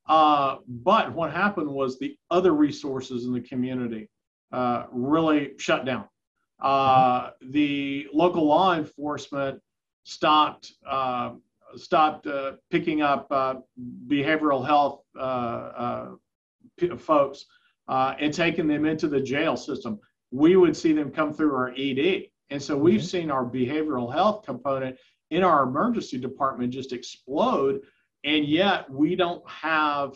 Uh, 0.08 0.58
but 0.68 1.14
what 1.14 1.32
happened 1.32 1.70
was 1.70 2.00
the 2.00 2.16
other 2.32 2.54
resources 2.54 3.26
in 3.26 3.34
the 3.34 3.42
community 3.42 4.10
uh, 4.52 4.86
really 4.92 5.52
shut 5.58 5.86
down. 5.86 6.06
Uh, 6.60 7.32
the 7.42 8.08
local 8.14 8.46
law 8.46 8.74
enforcement 8.76 9.62
stopped 10.04 10.74
stopped 11.76 12.28
uh, 12.28 12.54
picking 12.72 13.02
up 13.02 13.28
uh, 13.32 13.56
behavioral 14.08 14.66
health 14.66 15.04
uh, 15.20 15.22
uh 15.22 16.10
folks 16.98 17.46
uh, 17.88 18.14
and 18.20 18.34
taking 18.34 18.68
them 18.68 18.86
into 18.86 19.08
the 19.08 19.20
jail 19.20 19.58
system, 19.58 20.00
we 20.32 20.56
would 20.56 20.76
see 20.76 20.94
them 20.94 21.10
come 21.10 21.34
through 21.34 21.56
our 21.56 21.74
ED. 21.78 22.26
And 22.50 22.62
so 22.62 22.78
we've 22.78 23.00
mm-hmm. 23.00 23.08
seen 23.08 23.32
our 23.32 23.46
behavioral 23.46 24.14
health 24.14 24.46
component 24.46 24.98
in 25.32 25.44
our 25.44 25.64
emergency 25.64 26.18
department 26.18 26.72
just 26.72 26.94
explode. 26.94 27.82
And 28.24 28.46
yet 28.46 28.90
we 28.90 29.16
don't 29.16 29.48
have 29.50 30.14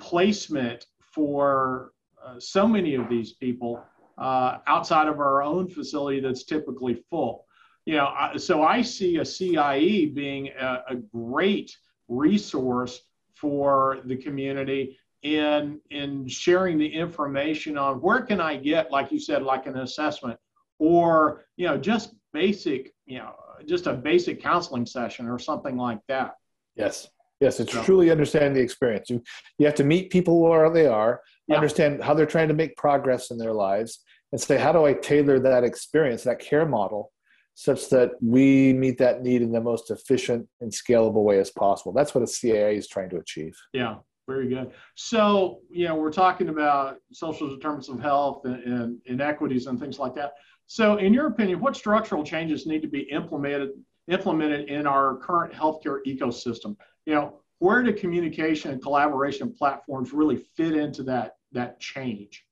placement 0.00 0.86
for 1.00 1.92
uh, 2.24 2.38
so 2.38 2.66
many 2.66 2.94
of 2.94 3.08
these 3.08 3.32
people 3.32 3.84
outside 4.18 5.08
of 5.08 5.18
our 5.18 5.42
own 5.42 5.68
facility 5.68 6.20
that's 6.20 6.44
typically 6.44 6.94
full 7.10 7.46
you 7.86 7.96
know, 7.96 8.30
so 8.36 8.62
I 8.62 8.80
see 8.82 9.18
a 9.18 9.24
CIE 9.24 10.06
being 10.06 10.48
a, 10.58 10.84
a 10.88 10.96
great 10.96 11.76
resource 12.08 13.00
for 13.34 13.98
the 14.04 14.16
community 14.16 14.98
in 15.22 15.80
in 15.90 16.28
sharing 16.28 16.78
the 16.78 16.86
information 16.86 17.76
on 17.78 18.00
where 18.00 18.22
can 18.22 18.40
I 18.40 18.56
get, 18.56 18.90
like 18.90 19.10
you 19.10 19.18
said, 19.18 19.42
like 19.42 19.66
an 19.66 19.78
assessment, 19.78 20.38
or 20.78 21.44
you 21.56 21.66
know, 21.66 21.76
just 21.76 22.14
basic, 22.32 22.92
you 23.06 23.18
know, 23.18 23.34
just 23.66 23.86
a 23.86 23.92
basic 23.92 24.42
counseling 24.42 24.86
session 24.86 25.28
or 25.28 25.38
something 25.38 25.76
like 25.76 26.00
that. 26.08 26.34
Yes. 26.76 27.08
Yes, 27.40 27.60
it's 27.60 27.72
truly 27.72 28.10
understanding 28.10 28.54
the 28.54 28.60
experience. 28.60 29.10
You 29.10 29.22
you 29.58 29.66
have 29.66 29.74
to 29.74 29.84
meet 29.84 30.10
people 30.10 30.40
where 30.40 30.70
they 30.70 30.86
are, 30.86 31.20
yeah. 31.48 31.56
understand 31.56 32.02
how 32.02 32.14
they're 32.14 32.26
trying 32.26 32.48
to 32.48 32.54
make 32.54 32.76
progress 32.76 33.30
in 33.30 33.38
their 33.38 33.52
lives, 33.52 34.02
and 34.32 34.40
say, 34.40 34.56
how 34.56 34.72
do 34.72 34.84
I 34.84 34.94
tailor 34.94 35.38
that 35.40 35.64
experience, 35.64 36.22
that 36.24 36.38
care 36.38 36.64
model 36.64 37.12
such 37.54 37.88
that 37.88 38.10
we 38.20 38.72
meet 38.72 38.98
that 38.98 39.22
need 39.22 39.42
in 39.42 39.52
the 39.52 39.60
most 39.60 39.90
efficient 39.90 40.46
and 40.60 40.72
scalable 40.72 41.22
way 41.22 41.38
as 41.38 41.50
possible. 41.50 41.92
That's 41.92 42.14
what 42.14 42.24
a 42.24 42.26
CIE 42.26 42.76
is 42.76 42.88
trying 42.88 43.10
to 43.10 43.18
achieve. 43.18 43.56
Yeah, 43.72 43.96
very 44.26 44.48
good. 44.48 44.72
So, 44.96 45.60
you 45.70 45.86
know, 45.86 45.94
we're 45.94 46.12
talking 46.12 46.48
about 46.48 46.96
social 47.12 47.48
determinants 47.48 47.88
of 47.88 48.00
health 48.00 48.44
and, 48.44 48.62
and 48.64 48.98
inequities 49.06 49.66
and 49.66 49.78
things 49.78 49.98
like 49.98 50.14
that. 50.16 50.32
So, 50.66 50.96
in 50.96 51.14
your 51.14 51.26
opinion, 51.28 51.60
what 51.60 51.76
structural 51.76 52.24
changes 52.24 52.66
need 52.66 52.82
to 52.82 52.88
be 52.88 53.02
implemented 53.02 53.70
implemented 54.08 54.68
in 54.68 54.86
our 54.86 55.16
current 55.16 55.52
healthcare 55.52 55.98
ecosystem? 56.06 56.76
You 57.06 57.14
know, 57.14 57.40
where 57.58 57.82
do 57.82 57.92
communication 57.92 58.70
and 58.70 58.82
collaboration 58.82 59.52
platforms 59.52 60.12
really 60.12 60.36
fit 60.56 60.74
into 60.74 61.02
that 61.04 61.36
that 61.52 61.80
change? 61.80 62.44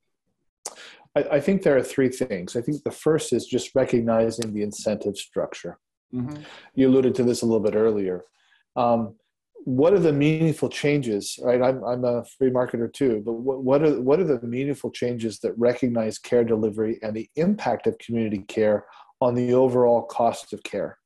I, 1.16 1.22
I, 1.32 1.40
think 1.40 1.62
there 1.62 1.76
are 1.76 1.82
three 1.82 2.08
things. 2.08 2.56
I 2.56 2.62
think 2.62 2.82
the 2.82 2.90
first 2.90 3.32
is 3.32 3.46
just 3.46 3.74
recognizing 3.74 4.52
the 4.52 4.62
incentive 4.62 5.16
structure. 5.16 5.78
Mm-hmm. 6.14 6.42
You 6.74 6.88
alluded 6.88 7.14
to 7.16 7.24
this 7.24 7.42
a 7.42 7.46
little 7.46 7.60
bit 7.60 7.74
earlier. 7.74 8.24
Um, 8.76 9.16
what 9.64 9.92
are 9.92 9.98
the 9.98 10.12
meaningful 10.12 10.68
changes? 10.68 11.38
Right, 11.42 11.62
I'm 11.62 11.82
I'm 11.84 12.04
a 12.04 12.24
free 12.24 12.50
marketer 12.50 12.92
too, 12.92 13.22
but 13.24 13.34
what 13.34 13.62
what 13.62 13.82
are 13.82 14.00
what 14.00 14.18
are 14.18 14.24
the 14.24 14.40
meaningful 14.46 14.90
changes 14.90 15.38
that 15.40 15.56
recognize 15.56 16.18
care 16.18 16.44
delivery 16.44 16.98
and 17.02 17.14
the 17.14 17.28
impact 17.36 17.86
of 17.86 17.98
community 17.98 18.44
care 18.48 18.86
on 19.20 19.34
the 19.34 19.54
overall 19.54 20.02
cost 20.02 20.52
of 20.52 20.62
care? 20.62 20.98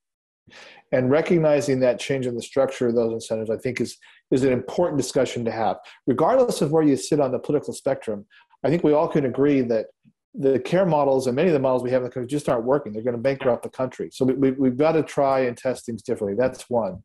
And 0.93 1.11
recognizing 1.11 1.81
that 1.81 1.99
change 1.99 2.27
in 2.27 2.37
the 2.37 2.43
structure 2.43 2.89
of 2.89 2.95
those 2.95 3.13
incentives, 3.13 3.51
I 3.51 3.57
think, 3.57 3.81
is 3.81 3.97
is 4.31 4.43
an 4.43 4.53
important 4.53 4.99
discussion 4.99 5.45
to 5.45 5.53
have, 5.53 5.77
regardless 6.07 6.61
of 6.61 6.73
where 6.73 6.83
you 6.83 6.97
sit 6.97 7.21
on 7.21 7.33
the 7.33 7.39
political 7.39 7.73
spectrum. 7.73 8.27
I 8.65 8.71
think 8.71 8.83
we 8.83 8.93
all 8.93 9.07
can 9.07 9.25
agree 9.25 9.61
that 9.63 9.87
the 10.35 10.59
care 10.59 10.85
models 10.85 11.27
and 11.27 11.37
many 11.37 11.49
of 11.49 11.55
the 11.55 11.61
models 11.61 11.83
we 11.83 11.91
have 11.91 12.03
in 12.03 12.09
the 12.09 12.11
country 12.11 12.27
just 12.27 12.49
aren't 12.49 12.65
working. 12.65 12.93
They're 12.93 13.03
going 13.03 13.17
to 13.17 13.23
bankrupt 13.23 13.63
the 13.63 13.71
country. 13.71 14.11
So 14.13 14.25
we, 14.25 14.51
we, 14.53 14.69
have 14.69 14.77
got 14.77 14.93
to 14.93 15.03
try 15.03 15.41
and 15.41 15.57
test 15.57 15.87
things 15.87 16.03
differently. 16.03 16.37
That's 16.37 16.69
one. 16.69 17.03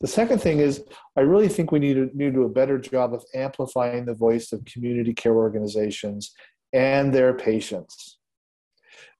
The 0.00 0.08
second 0.08 0.40
thing 0.40 0.58
is, 0.58 0.84
I 1.16 1.20
really 1.20 1.48
think 1.48 1.70
we 1.70 1.78
need 1.78 1.94
to, 1.94 2.10
need 2.14 2.26
to 2.26 2.32
do 2.32 2.42
a 2.44 2.48
better 2.48 2.78
job 2.78 3.14
of 3.14 3.24
amplifying 3.34 4.04
the 4.04 4.14
voice 4.14 4.52
of 4.52 4.64
community 4.64 5.12
care 5.14 5.34
organizations 5.34 6.32
and 6.72 7.12
their 7.12 7.34
patients. 7.34 8.15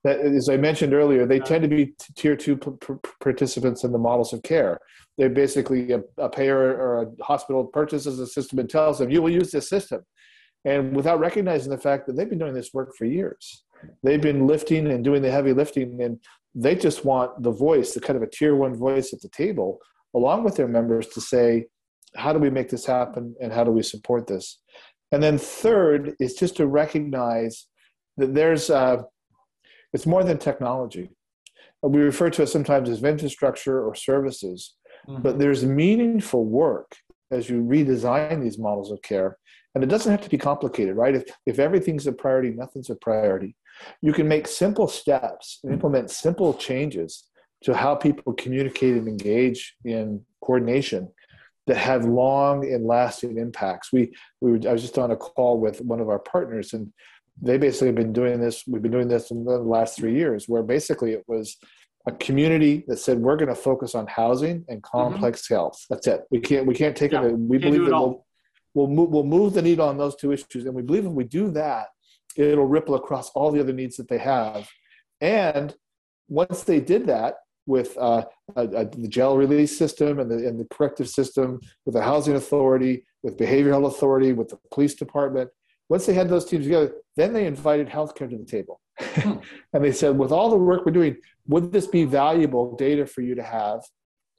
That, 0.07 0.21
as 0.21 0.49
I 0.49 0.57
mentioned 0.57 0.95
earlier, 0.95 1.27
they 1.27 1.41
tend 1.41 1.63
to 1.63 1.69
be 1.69 1.95
tier 2.17 2.37
two 2.37 2.57
p- 2.57 2.71
p- 2.81 2.95
participants 3.21 3.85
in 3.85 3.93
the 3.93 3.99
models 3.99 4.33
of 4.33 4.43
care. 4.43 4.79
They're 5.19 5.31
basically 5.31 5.93
a, 5.93 6.03
a, 6.19 6.29
payer 6.29 6.59
or 6.59 7.03
a 7.03 7.25
hospital 7.25 7.65
purchases 7.65 8.19
a 8.19 8.27
system 8.27 8.59
and 8.59 8.69
tells 8.69 8.99
them, 8.99 9.11
you 9.11 9.23
will 9.23 9.31
use 9.31 9.51
this 9.51 9.69
system. 9.69 10.03
And 10.65 10.95
without 10.95 11.21
recognizing 11.21 11.71
the 11.71 11.79
fact 11.79 12.07
that 12.07 12.17
they've 12.17 12.29
been 12.29 12.39
doing 12.39 12.55
this 12.55 12.75
work 12.75 12.95
for 12.97 13.05
years, 13.05 13.65
they've 14.03 14.21
been 14.21 14.47
lifting 14.47 14.87
and 14.89 15.05
doing 15.05 15.23
the 15.23 15.31
heavy 15.31 15.53
lifting, 15.53 16.03
and 16.03 16.19
they 16.55 16.75
just 16.75 17.05
want 17.05 17.43
the 17.43 17.53
voice, 17.53 17.95
the 17.95 18.01
kind 18.01 18.17
of 18.17 18.23
a 18.23 18.31
tier 18.31 18.57
one 18.57 18.75
voice 18.75 19.13
at 19.13 19.21
the 19.21 19.29
table, 19.29 19.79
along 20.15 20.45
with 20.45 20.57
their 20.57 20.69
members 20.69 21.07
to 21.09 21.21
say, 21.21 21.67
how 22.17 22.33
do 22.33 22.39
we 22.39 22.51
make 22.51 22.71
this 22.71 22.87
happen 22.87 23.35
and 23.41 23.53
how 23.53 23.63
do 23.63 23.71
we 23.71 23.83
support 23.83 24.27
this? 24.27 24.59
And 25.13 25.23
then 25.23 25.39
third 25.39 26.15
is 26.19 26.35
just 26.35 26.57
to 26.57 26.67
recognize 26.67 27.67
that 28.17 28.35
there's, 28.35 28.71
uh, 28.71 29.03
it's 29.93 30.07
more 30.07 30.25
than 30.25 30.39
technology. 30.39 31.11
We 31.83 32.01
refer 32.01 32.31
to 32.31 32.43
it 32.43 32.49
sometimes 32.49 32.89
as 32.89 33.03
infrastructure 33.03 33.85
or 33.87 33.95
services, 33.95 34.75
mm-hmm. 35.09 35.23
but 35.23 35.39
there's 35.39 35.65
meaningful 35.65 36.45
work 36.45 36.97
as 37.31 37.49
you 37.49 37.63
redesign 37.63 38.43
these 38.43 38.59
models 38.59 38.91
of 38.91 39.03
care. 39.03 39.39
And 39.75 39.85
it 39.85 39.89
doesn't 39.89 40.11
have 40.11 40.23
to 40.23 40.31
be 40.31 40.39
complicated, 40.39 40.97
right? 40.97 41.15
If, 41.15 41.25
if 41.45 41.59
everything's 41.59 42.07
a 42.07 42.13
priority, 42.13 42.51
nothing's 42.51 42.91
a 42.91 42.97
priority. 42.97 43.57
You 44.01 44.13
can 44.13 44.27
make 44.27 44.49
simple 44.49 44.89
steps 44.89 45.61
and 45.63 45.73
implement 45.73 46.11
simple 46.11 46.55
changes 46.55 47.29
to 47.65 47.75
how 47.75 47.95
people 47.95 48.33
communicate 48.33 48.97
and 48.97 49.07
engage 49.07 49.77
in 49.85 50.23
coordination 50.43 51.13
that 51.67 51.77
have 51.77 52.05
long 52.05 52.65
and 52.65 52.87
lasting 52.87 53.39
impacts. 53.39 53.93
We, 53.93 54.15
we 54.41 54.53
were, 54.53 54.69
I 54.69 54.73
was 54.73 54.83
just 54.83 54.99
on 54.99 55.11
a 55.11 55.17
call 55.17 55.61
with 55.61 55.81
one 55.81 56.01
of 56.01 56.09
our 56.09 56.21
partners, 56.21 56.73
and 56.73 56.93
they 57.41 57.59
basically 57.59 57.89
have 57.89 57.97
been 57.97 58.13
doing 58.13 58.41
this. 58.41 58.65
We've 58.67 58.83
been 58.83 58.93
doing 58.93 59.09
this 59.09 59.31
in 59.31 59.45
the 59.45 59.59
last 59.59 59.99
three 59.99 60.15
years, 60.15 60.49
where 60.49 60.63
basically 60.63 61.13
it 61.13 61.25
was 61.27 61.57
a 62.07 62.13
community 62.13 62.85
that 62.87 62.99
said 62.99 63.19
we're 63.19 63.37
going 63.37 63.49
to 63.49 63.55
focus 63.55 63.95
on 63.95 64.07
housing 64.07 64.65
and 64.69 64.83
mm-hmm. 64.83 64.99
complex 64.99 65.43
mm-hmm. 65.43 65.55
health. 65.55 65.85
That's 65.91 66.07
it. 66.07 66.23
We 66.31 66.41
can't 66.41 66.67
we 66.67 66.75
can't 66.75 66.97
take 66.97 67.13
yeah, 67.13 67.25
it. 67.25 67.33
We 67.33 67.59
believe 67.59 67.85
that 67.87 67.93
we'll, 67.93 68.25
we'll 68.75 68.89
move, 68.89 69.11
we'll 69.11 69.25
move 69.25 69.55
the 69.55 69.63
needle 69.63 69.89
on 69.89 69.99
those 69.99 70.17
two 70.17 70.33
issues, 70.33 70.65
and 70.65 70.75
we 70.75 70.83
believe 70.83 71.05
if 71.05 71.13
we 71.13 71.25
do 71.25 71.51
that, 71.53 71.89
it'll 72.37 72.67
ripple 72.67 72.95
across 72.95 73.31
all 73.31 73.51
the 73.51 73.61
other 73.61 73.73
needs 73.73 73.97
that 73.97 74.09
they 74.09 74.19
have. 74.19 74.69
And 75.21 75.75
once 76.29 76.63
they 76.65 76.81
did 76.81 77.07
that, 77.07 77.37
with 77.67 77.97
uh, 77.99 78.25
a, 78.55 78.63
a, 78.63 78.85
the 78.85 79.09
jail 79.09 79.37
release 79.37 79.77
system 79.77 80.21
and 80.21 80.31
the, 80.31 80.47
and 80.47 80.59
the 80.59 80.67
corrective 80.73 81.09
system, 81.09 81.61
with 81.85 81.95
the 81.95 82.03
housing 82.03 82.37
authority, 82.37 83.05
with 83.23 83.37
behavioral 83.37 83.87
authority, 83.87 84.33
with 84.33 84.49
the 84.49 84.59
police 84.73 84.95
department. 84.95 85.51
Once 85.89 86.07
they 86.07 86.15
had 86.15 86.29
those 86.29 86.45
teams 86.45 86.65
together, 86.65 86.95
then 87.17 87.33
they 87.33 87.47
invited 87.47 87.89
healthcare 87.89 88.29
to 88.29 88.37
the 88.37 88.45
table. 88.45 88.81
Hmm. 89.01 89.35
and 89.73 89.85
they 89.85 89.93
said, 89.93 90.17
with 90.17 90.33
all 90.33 90.51
the 90.51 90.57
work 90.57 90.85
we're 90.85 90.93
doing, 90.93 91.17
would 91.47 91.73
this 91.73 91.87
be 91.87 92.05
valuable 92.05 92.77
data 92.77 93.07
for 93.07 93.21
you 93.21 93.35
to 93.35 93.43
have 93.43 93.81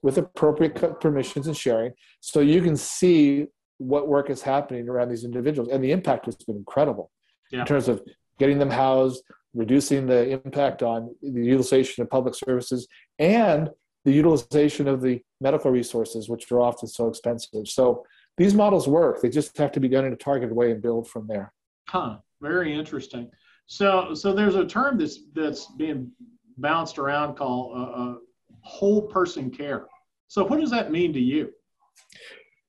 with 0.03 0.17
appropriate 0.17 0.99
permissions 0.99 1.47
and 1.47 1.57
sharing 1.57 1.91
so 2.19 2.39
you 2.39 2.61
can 2.61 2.77
see 2.77 3.47
what 3.77 4.07
work 4.07 4.29
is 4.29 4.41
happening 4.41 4.89
around 4.89 5.09
these 5.09 5.23
individuals? 5.23 5.69
And 5.71 5.83
the 5.83 5.91
impact 5.91 6.25
has 6.25 6.35
been 6.35 6.57
incredible 6.57 7.11
yeah. 7.51 7.61
in 7.61 7.65
terms 7.65 7.87
of 7.87 8.01
getting 8.39 8.59
them 8.59 8.69
housed, 8.69 9.23
reducing 9.53 10.05
the 10.05 10.29
impact 10.29 10.83
on 10.83 11.15
the 11.21 11.43
utilization 11.43 12.03
of 12.03 12.09
public 12.09 12.35
services 12.35 12.87
and 13.19 13.69
the 14.05 14.11
utilization 14.11 14.87
of 14.87 15.01
the 15.01 15.21
medical 15.41 15.71
resources, 15.71 16.29
which 16.29 16.51
are 16.51 16.61
often 16.61 16.87
so 16.87 17.07
expensive. 17.07 17.67
So 17.67 18.05
these 18.37 18.53
models 18.53 18.87
work. 18.87 19.21
They 19.21 19.29
just 19.29 19.57
have 19.57 19.71
to 19.73 19.79
be 19.79 19.87
done 19.87 20.05
in 20.05 20.13
a 20.13 20.17
targeted 20.17 20.55
way 20.55 20.71
and 20.71 20.81
build 20.81 21.09
from 21.09 21.27
there. 21.27 21.53
Huh. 21.89 22.17
Very 22.41 22.73
interesting. 22.73 23.29
So, 23.65 24.13
so 24.13 24.33
there's 24.33 24.55
a 24.55 24.65
term 24.65 24.97
that's 24.97 25.19
that's 25.33 25.67
being 25.77 26.11
bounced 26.57 26.97
around 26.99 27.35
called 27.35 27.77
uh, 27.77 27.81
uh, 27.81 28.15
whole 28.61 29.01
person 29.01 29.49
care. 29.49 29.87
So, 30.27 30.45
what 30.45 30.59
does 30.59 30.71
that 30.71 30.91
mean 30.91 31.13
to 31.13 31.19
you? 31.19 31.51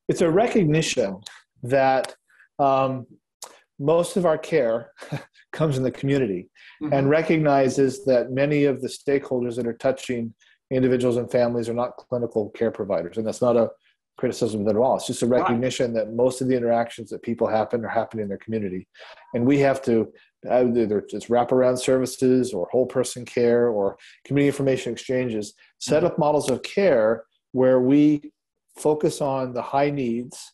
It's 0.08 0.22
a 0.22 0.30
recognition 0.30 1.20
that 1.62 2.14
um, 2.58 3.06
most 3.78 4.16
of 4.16 4.26
our 4.26 4.38
care 4.38 4.92
comes 5.52 5.76
in 5.76 5.82
the 5.82 5.90
community 5.90 6.48
mm-hmm. 6.82 6.92
and 6.92 7.10
recognizes 7.10 8.04
that 8.06 8.30
many 8.30 8.64
of 8.64 8.80
the 8.80 8.88
stakeholders 8.88 9.56
that 9.56 9.66
are 9.66 9.74
touching 9.74 10.34
individuals 10.70 11.16
and 11.16 11.30
families 11.30 11.68
are 11.68 11.74
not 11.74 11.96
clinical 11.96 12.50
care 12.50 12.70
providers. 12.70 13.18
And 13.18 13.26
that's 13.26 13.42
not 13.42 13.56
a 13.56 13.70
criticism 14.18 14.68
at 14.68 14.76
all. 14.76 14.96
It's 14.96 15.06
just 15.06 15.22
a 15.22 15.26
recognition 15.26 15.94
right. 15.94 16.04
that 16.04 16.12
most 16.12 16.40
of 16.40 16.48
the 16.48 16.56
interactions 16.56 17.08
that 17.10 17.22
people 17.22 17.46
happen 17.46 17.84
are 17.84 17.88
happening 17.88 18.24
in 18.24 18.28
their 18.28 18.38
community. 18.38 18.86
And 19.32 19.46
we 19.46 19.58
have 19.60 19.80
to 19.82 20.12
either 20.50 21.04
just 21.08 21.28
wraparound 21.28 21.78
services 21.78 22.52
or 22.52 22.68
whole 22.70 22.86
person 22.86 23.24
care 23.24 23.68
or 23.68 23.96
community 24.24 24.48
information 24.48 24.92
exchanges, 24.92 25.54
set 25.78 26.04
up 26.04 26.18
models 26.18 26.50
of 26.50 26.62
care 26.62 27.24
where 27.52 27.80
we 27.80 28.32
focus 28.76 29.20
on 29.20 29.52
the 29.52 29.62
high 29.62 29.90
needs 29.90 30.52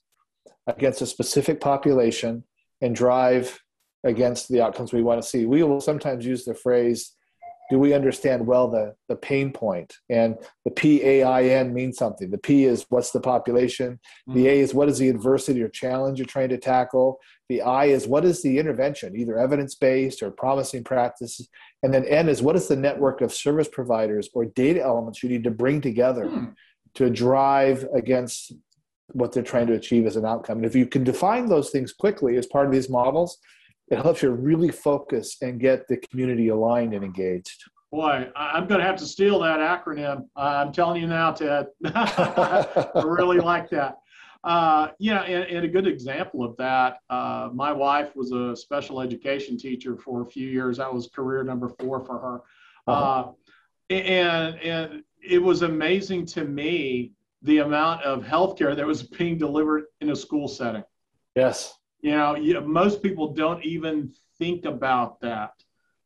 against 0.66 1.02
a 1.02 1.06
specific 1.06 1.60
population 1.60 2.44
and 2.80 2.94
drive 2.94 3.60
against 4.04 4.48
the 4.48 4.60
outcomes 4.60 4.92
we 4.92 5.02
want 5.02 5.20
to 5.20 5.28
see. 5.28 5.46
We 5.46 5.62
will 5.62 5.80
sometimes 5.80 6.26
use 6.26 6.44
the 6.44 6.54
phrase, 6.54 7.13
do 7.70 7.78
we 7.78 7.94
understand 7.94 8.46
well 8.46 8.68
the, 8.68 8.94
the 9.08 9.16
pain 9.16 9.50
point? 9.50 9.94
And 10.10 10.36
the 10.64 10.70
P-A-I-N 10.70 11.72
means 11.72 11.96
something. 11.96 12.30
The 12.30 12.38
P 12.38 12.64
is 12.64 12.84
what's 12.90 13.10
the 13.10 13.20
population. 13.20 13.98
The 14.26 14.32
mm-hmm. 14.32 14.46
A 14.46 14.60
is 14.60 14.74
what 14.74 14.88
is 14.88 14.98
the 14.98 15.08
adversity 15.08 15.62
or 15.62 15.68
challenge 15.68 16.18
you're 16.18 16.26
trying 16.26 16.50
to 16.50 16.58
tackle. 16.58 17.20
The 17.48 17.62
I 17.62 17.86
is 17.86 18.06
what 18.06 18.24
is 18.24 18.42
the 18.42 18.58
intervention, 18.58 19.16
either 19.16 19.38
evidence-based 19.38 20.22
or 20.22 20.30
promising 20.30 20.84
practices. 20.84 21.48
And 21.82 21.92
then 21.92 22.04
N 22.04 22.28
is 22.28 22.42
what 22.42 22.56
is 22.56 22.68
the 22.68 22.76
network 22.76 23.22
of 23.22 23.32
service 23.32 23.68
providers 23.68 24.28
or 24.34 24.44
data 24.44 24.82
elements 24.82 25.22
you 25.22 25.28
need 25.30 25.44
to 25.44 25.50
bring 25.50 25.80
together 25.80 26.28
hmm. 26.28 26.44
to 26.94 27.08
drive 27.08 27.86
against 27.94 28.52
what 29.08 29.32
they're 29.32 29.42
trying 29.42 29.66
to 29.68 29.74
achieve 29.74 30.06
as 30.06 30.16
an 30.16 30.26
outcome. 30.26 30.58
And 30.58 30.66
if 30.66 30.74
you 30.74 30.86
can 30.86 31.04
define 31.04 31.48
those 31.48 31.70
things 31.70 31.92
quickly 31.92 32.36
as 32.36 32.46
part 32.46 32.66
of 32.66 32.72
these 32.72 32.90
models, 32.90 33.38
it 33.88 34.00
helps 34.00 34.22
you 34.22 34.30
really 34.30 34.70
focus 34.70 35.36
and 35.42 35.60
get 35.60 35.86
the 35.88 35.96
community 35.96 36.48
aligned 36.48 36.94
and 36.94 37.04
engaged. 37.04 37.64
Boy, 37.90 38.28
I'm 38.34 38.66
going 38.66 38.80
to 38.80 38.86
have 38.86 38.96
to 38.96 39.06
steal 39.06 39.38
that 39.40 39.60
acronym. 39.60 40.26
I'm 40.34 40.72
telling 40.72 41.00
you 41.00 41.06
now, 41.06 41.32
Ted. 41.32 41.66
I 41.84 42.90
really 43.04 43.38
like 43.38 43.70
that. 43.70 43.98
Uh, 44.42 44.88
yeah, 44.98 45.22
and, 45.22 45.44
and, 45.44 45.64
a 45.64 45.68
good 45.68 45.86
example 45.86 46.44
of 46.44 46.54
that, 46.58 46.98
uh, 47.08 47.48
my 47.54 47.72
wife 47.72 48.14
was 48.14 48.30
a 48.32 48.54
special 48.54 49.00
education 49.00 49.56
teacher 49.56 49.96
for 49.96 50.20
a 50.20 50.26
few 50.26 50.46
years. 50.46 50.76
That 50.76 50.92
was 50.92 51.06
career 51.06 51.44
number 51.44 51.70
four 51.80 52.04
for 52.04 52.18
her. 52.18 52.40
Uh-huh. 52.86 53.20
Uh, 53.20 53.32
and, 53.88 54.58
and 54.58 55.02
it 55.26 55.42
was 55.42 55.62
amazing 55.62 56.26
to 56.26 56.44
me 56.44 57.12
the 57.40 57.58
amount 57.58 58.02
of 58.02 58.22
healthcare 58.22 58.76
that 58.76 58.86
was 58.86 59.02
being 59.02 59.38
delivered 59.38 59.84
in 60.02 60.10
a 60.10 60.16
school 60.16 60.46
setting. 60.46 60.84
Yes. 61.34 61.74
You 62.04 62.10
know, 62.10 62.36
you, 62.36 62.60
most 62.60 63.02
people 63.02 63.32
don't 63.32 63.64
even 63.64 64.12
think 64.36 64.66
about 64.66 65.20
that. 65.22 65.52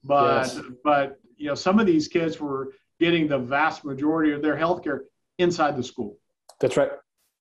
But 0.05 0.47
yes. 0.47 0.61
but 0.85 1.19
you 1.37 1.49
know, 1.49 1.57
some 1.57 1.81
of 1.81 1.87
these 1.87 2.07
kids 2.07 2.39
were 2.39 2.73
getting 3.01 3.27
the 3.27 3.39
vast 3.39 3.85
majority 3.85 4.33
of 4.33 4.41
their 4.41 4.57
healthcare 4.57 5.01
inside 5.39 5.77
the 5.77 5.83
school. 5.83 6.17
That's 6.61 6.77
right. 6.77 6.93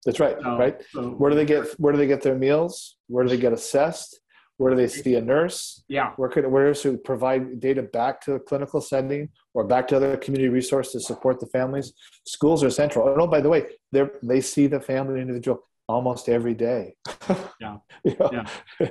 That's 0.06 0.20
right. 0.20 0.38
So, 0.42 0.58
right. 0.58 0.82
So, 0.92 1.10
where 1.12 1.30
do 1.30 1.36
they 1.36 1.46
get 1.46 1.68
where 1.80 1.94
do 1.94 2.00
they 2.00 2.08
get 2.08 2.24
their 2.24 2.34
meals? 2.34 2.98
Where 3.06 3.24
do 3.24 3.30
they 3.30 3.38
get 3.38 3.54
assessed? 3.54 4.20
Where 4.58 4.72
do 4.72 4.76
they 4.76 4.88
see 4.88 5.14
a 5.14 5.22
nurse? 5.22 5.84
Yeah. 5.88 6.14
Where 6.16 6.28
could 6.28 6.48
where 6.48 6.74
to 6.74 6.98
provide 6.98 7.60
data 7.60 7.84
back 7.84 8.22
to 8.22 8.32
the 8.32 8.40
clinical 8.40 8.82
setting 8.82 9.30
or 9.54 9.66
back 9.66 9.88
to 9.90 9.98
other 9.98 10.18
community 10.18 10.50
resources 10.50 10.94
to 10.94 11.00
support 11.14 11.40
the 11.40 11.46
families? 11.46 11.94
Schools 12.26 12.64
are 12.64 12.72
central. 12.72 13.16
Oh, 13.22 13.28
by 13.28 13.40
the 13.40 13.50
way, 13.50 13.68
they 13.92 14.08
they 14.24 14.42
see 14.42 14.66
the 14.66 14.82
family 14.82 15.22
individual 15.22 15.62
almost 15.88 16.30
every 16.30 16.54
day. 16.54 16.96
yeah. 17.62 17.78
yeah. 18.04 18.48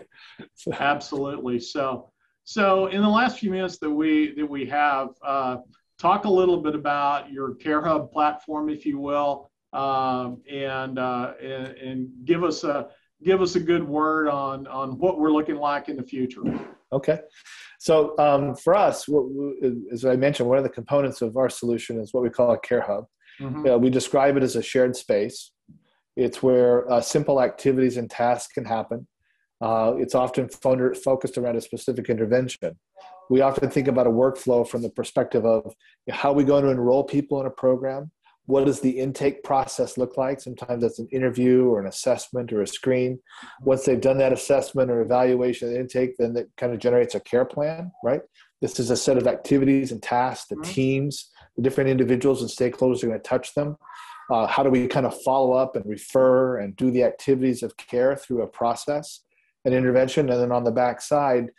so. 0.54 0.72
Absolutely. 0.72 1.60
So 1.60 2.10
so 2.46 2.86
in 2.86 3.02
the 3.02 3.08
last 3.08 3.40
few 3.40 3.50
minutes 3.50 3.78
that 3.78 3.90
we 3.90 4.32
that 4.34 4.48
we 4.48 4.66
have, 4.66 5.08
uh, 5.24 5.56
talk 5.98 6.26
a 6.26 6.30
little 6.30 6.62
bit 6.62 6.76
about 6.76 7.30
your 7.32 7.56
Care 7.56 7.82
Hub 7.82 8.12
platform, 8.12 8.68
if 8.70 8.86
you 8.86 9.00
will, 9.00 9.50
um, 9.72 10.42
and, 10.50 10.96
uh, 10.96 11.32
and 11.42 11.66
and 11.66 12.08
give 12.24 12.44
us 12.44 12.62
a 12.62 12.88
give 13.24 13.42
us 13.42 13.56
a 13.56 13.60
good 13.60 13.82
word 13.82 14.28
on 14.28 14.68
on 14.68 14.96
what 14.98 15.18
we're 15.18 15.32
looking 15.32 15.56
like 15.56 15.88
in 15.88 15.96
the 15.96 16.04
future. 16.04 16.42
Okay. 16.92 17.18
So 17.80 18.16
um, 18.18 18.54
for 18.54 18.76
us, 18.76 19.08
what, 19.08 19.24
as 19.92 20.04
I 20.04 20.14
mentioned, 20.14 20.48
one 20.48 20.56
of 20.56 20.64
the 20.64 20.70
components 20.70 21.22
of 21.22 21.36
our 21.36 21.50
solution 21.50 22.00
is 22.00 22.14
what 22.14 22.22
we 22.22 22.30
call 22.30 22.52
a 22.52 22.60
care 22.60 22.80
hub. 22.80 23.06
Mm-hmm. 23.40 23.80
We 23.82 23.90
describe 23.90 24.36
it 24.36 24.44
as 24.44 24.54
a 24.54 24.62
shared 24.62 24.94
space. 24.96 25.50
It's 26.16 26.42
where 26.42 26.90
uh, 26.90 27.00
simple 27.00 27.42
activities 27.42 27.96
and 27.96 28.10
tasks 28.10 28.52
can 28.52 28.64
happen. 28.64 29.06
Uh, 29.60 29.94
it's 29.98 30.14
often 30.14 30.48
focused 30.48 31.38
around 31.38 31.56
a 31.56 31.60
specific 31.60 32.08
intervention. 32.08 32.78
We 33.28 33.40
often 33.40 33.70
think 33.70 33.88
about 33.88 34.06
a 34.06 34.10
workflow 34.10 34.66
from 34.68 34.82
the 34.82 34.90
perspective 34.90 35.44
of 35.44 35.74
how 36.10 36.30
are 36.30 36.34
we 36.34 36.44
going 36.44 36.64
to 36.64 36.70
enroll 36.70 37.04
people 37.04 37.40
in 37.40 37.46
a 37.46 37.50
program? 37.50 38.10
what 38.46 38.64
does 38.64 38.80
the 38.80 38.90
intake 38.90 39.42
process 39.42 39.98
look 39.98 40.16
like? 40.16 40.40
Sometimes 40.40 40.80
that's 40.82 41.00
an 41.00 41.08
interview 41.10 41.66
or 41.66 41.80
an 41.80 41.86
assessment 41.88 42.52
or 42.52 42.62
a 42.62 42.66
screen. 42.66 43.18
Once 43.60 43.84
they've 43.84 44.00
done 44.00 44.18
that 44.18 44.32
assessment 44.32 44.90
or 44.90 45.00
evaluation 45.00 45.68
and 45.68 45.76
intake, 45.78 46.16
then 46.16 46.32
that 46.34 46.46
kind 46.56 46.72
of 46.72 46.78
generates 46.78 47.14
a 47.16 47.20
care 47.20 47.44
plan, 47.44 47.90
right? 48.04 48.20
This 48.62 48.78
is 48.78 48.90
a 48.90 48.96
set 48.96 49.18
of 49.18 49.26
activities 49.26 49.90
and 49.92 50.02
tasks, 50.02 50.46
the 50.48 50.56
Mhm. 50.56 50.64
teams, 50.64 51.30
the 51.56 51.62
different 51.62 51.90
individuals 51.90 52.40
and 52.40 52.50
stakeholders 52.50 53.02
are 53.02 53.08
going 53.08 53.20
to 53.20 53.28
touch 53.28 53.52
them. 53.54 53.76
Uh, 54.30 54.46
how 54.46 54.62
do 54.62 54.70
we 54.70 54.86
kind 54.86 55.06
of 55.06 55.20
follow 55.22 55.52
up 55.52 55.76
and 55.76 55.84
refer 55.86 56.58
and 56.58 56.74
do 56.76 56.90
the 56.90 57.04
activities 57.04 57.62
of 57.62 57.76
care 57.76 58.16
through 58.16 58.42
a 58.42 58.46
process 58.46 59.20
and 59.64 59.74
intervention? 59.74 60.28
And 60.30 60.40
then 60.40 60.52
on 60.52 60.64
the 60.64 60.72
back 60.72 61.00
side, 61.00 61.50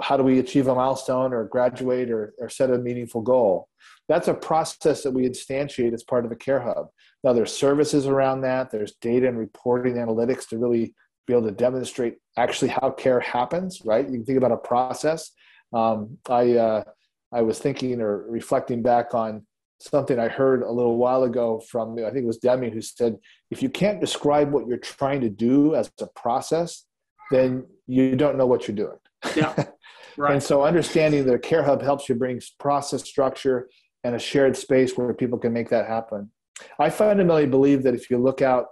how 0.00 0.16
do 0.16 0.22
we 0.22 0.38
achieve 0.38 0.66
a 0.66 0.74
milestone 0.74 1.32
or 1.32 1.44
graduate 1.44 2.10
or, 2.10 2.34
or 2.38 2.48
set 2.48 2.70
a 2.70 2.78
meaningful 2.78 3.20
goal? 3.20 3.68
That's 4.08 4.28
a 4.28 4.34
process 4.34 5.02
that 5.02 5.12
we 5.12 5.28
instantiate 5.28 5.92
as 5.92 6.02
part 6.02 6.24
of 6.24 6.30
the 6.30 6.36
Care 6.36 6.60
Hub. 6.60 6.88
Now, 7.22 7.32
there's 7.32 7.54
services 7.54 8.06
around 8.06 8.40
that, 8.42 8.70
there's 8.70 8.94
data 9.00 9.28
and 9.28 9.38
reporting 9.38 9.94
analytics 9.94 10.48
to 10.48 10.58
really 10.58 10.94
be 11.26 11.34
able 11.34 11.46
to 11.46 11.52
demonstrate 11.52 12.16
actually 12.36 12.68
how 12.68 12.90
care 12.90 13.20
happens, 13.20 13.82
right? 13.84 14.06
You 14.06 14.14
can 14.14 14.24
think 14.24 14.38
about 14.38 14.52
a 14.52 14.56
process. 14.56 15.30
Um, 15.72 16.16
I, 16.28 16.52
uh, 16.56 16.84
I 17.32 17.42
was 17.42 17.58
thinking 17.58 18.00
or 18.00 18.24
reflecting 18.30 18.82
back 18.82 19.14
on 19.14 19.44
something 19.80 20.18
I 20.18 20.28
heard 20.28 20.62
a 20.62 20.70
little 20.70 20.96
while 20.96 21.22
ago 21.24 21.60
from, 21.60 21.98
I 21.98 22.10
think 22.10 22.24
it 22.24 22.26
was 22.26 22.38
Deming, 22.38 22.72
who 22.72 22.80
said, 22.80 23.16
if 23.50 23.62
you 23.62 23.68
can't 23.68 24.00
describe 24.00 24.50
what 24.50 24.66
you're 24.66 24.78
trying 24.78 25.20
to 25.22 25.30
do 25.30 25.74
as 25.74 25.90
a 26.00 26.06
process, 26.08 26.84
then 27.30 27.64
you 27.86 28.16
don't 28.16 28.36
know 28.36 28.46
what 28.46 28.66
you're 28.66 28.76
doing. 28.76 28.98
Yeah. 29.36 29.64
Right. 30.16 30.32
And 30.32 30.42
so 30.42 30.64
understanding 30.64 31.24
that 31.26 31.34
a 31.34 31.38
care 31.38 31.62
hub 31.62 31.80
helps 31.80 32.08
you 32.08 32.16
bring 32.16 32.40
process 32.58 33.04
structure 33.04 33.68
and 34.02 34.16
a 34.16 34.18
shared 34.18 34.56
space 34.56 34.96
where 34.96 35.14
people 35.14 35.38
can 35.38 35.52
make 35.52 35.68
that 35.68 35.86
happen. 35.86 36.32
I 36.76 36.90
fundamentally 36.90 37.46
believe 37.46 37.84
that 37.84 37.94
if 37.94 38.10
you 38.10 38.18
look 38.18 38.42
out 38.42 38.66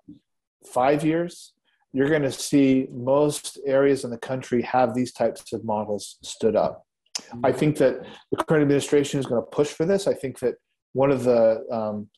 five 0.66 1.04
years, 1.04 1.52
you're 1.92 2.08
going 2.08 2.22
to 2.22 2.32
see 2.32 2.88
most 2.90 3.60
areas 3.64 4.02
in 4.02 4.10
the 4.10 4.18
country 4.18 4.60
have 4.62 4.92
these 4.92 5.12
types 5.12 5.52
of 5.52 5.64
models 5.64 6.18
stood 6.22 6.56
up. 6.56 6.84
I 7.44 7.52
think 7.52 7.78
that 7.78 8.04
the 8.30 8.44
current 8.44 8.62
administration 8.62 9.20
is 9.20 9.26
going 9.26 9.40
to 9.40 9.46
push 9.46 9.68
for 9.68 9.86
this. 9.86 10.06
I 10.06 10.14
think 10.14 10.40
that 10.40 10.56
one 10.96 11.10
of 11.10 11.24
the 11.24 11.64
um, 11.70 12.08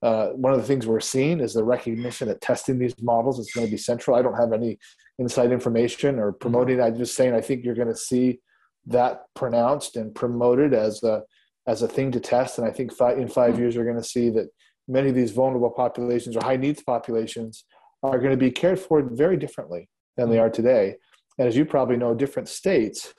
uh, 0.00 0.28
one 0.28 0.52
of 0.52 0.60
the 0.60 0.66
things 0.66 0.86
we're 0.86 1.00
seeing 1.00 1.40
is 1.40 1.52
the 1.52 1.64
recognition 1.64 2.28
that 2.28 2.40
testing 2.40 2.78
these 2.78 2.94
models 3.02 3.40
is 3.40 3.50
going 3.52 3.66
to 3.66 3.70
be 3.70 3.76
central. 3.76 4.16
I 4.16 4.22
don't 4.22 4.38
have 4.38 4.52
any 4.52 4.78
inside 5.18 5.50
information 5.50 6.20
or 6.20 6.32
promoting. 6.32 6.80
I'm 6.80 6.96
just 6.96 7.16
saying 7.16 7.34
I 7.34 7.40
think 7.40 7.64
you're 7.64 7.74
going 7.74 7.88
to 7.88 7.96
see 7.96 8.38
that 8.86 9.24
pronounced 9.34 9.96
and 9.96 10.14
promoted 10.14 10.72
as 10.72 11.02
a 11.02 11.22
as 11.66 11.82
a 11.82 11.88
thing 11.88 12.12
to 12.12 12.20
test. 12.20 12.58
And 12.58 12.66
I 12.66 12.70
think 12.70 12.92
five, 12.92 13.18
in 13.18 13.28
five 13.28 13.58
years, 13.58 13.74
you're 13.74 13.84
going 13.84 14.02
to 14.04 14.08
see 14.16 14.30
that 14.30 14.48
many 14.86 15.08
of 15.08 15.16
these 15.16 15.32
vulnerable 15.32 15.70
populations 15.70 16.36
or 16.36 16.44
high 16.44 16.56
needs 16.56 16.82
populations 16.82 17.64
are 18.04 18.18
going 18.18 18.30
to 18.30 18.36
be 18.36 18.52
cared 18.52 18.78
for 18.78 19.02
very 19.02 19.36
differently 19.36 19.88
than 20.16 20.30
they 20.30 20.38
are 20.38 20.48
today. 20.48 20.94
And 21.38 21.48
as 21.48 21.56
you 21.56 21.64
probably 21.64 21.96
know, 21.96 22.14
different 22.14 22.48
states 22.48 23.12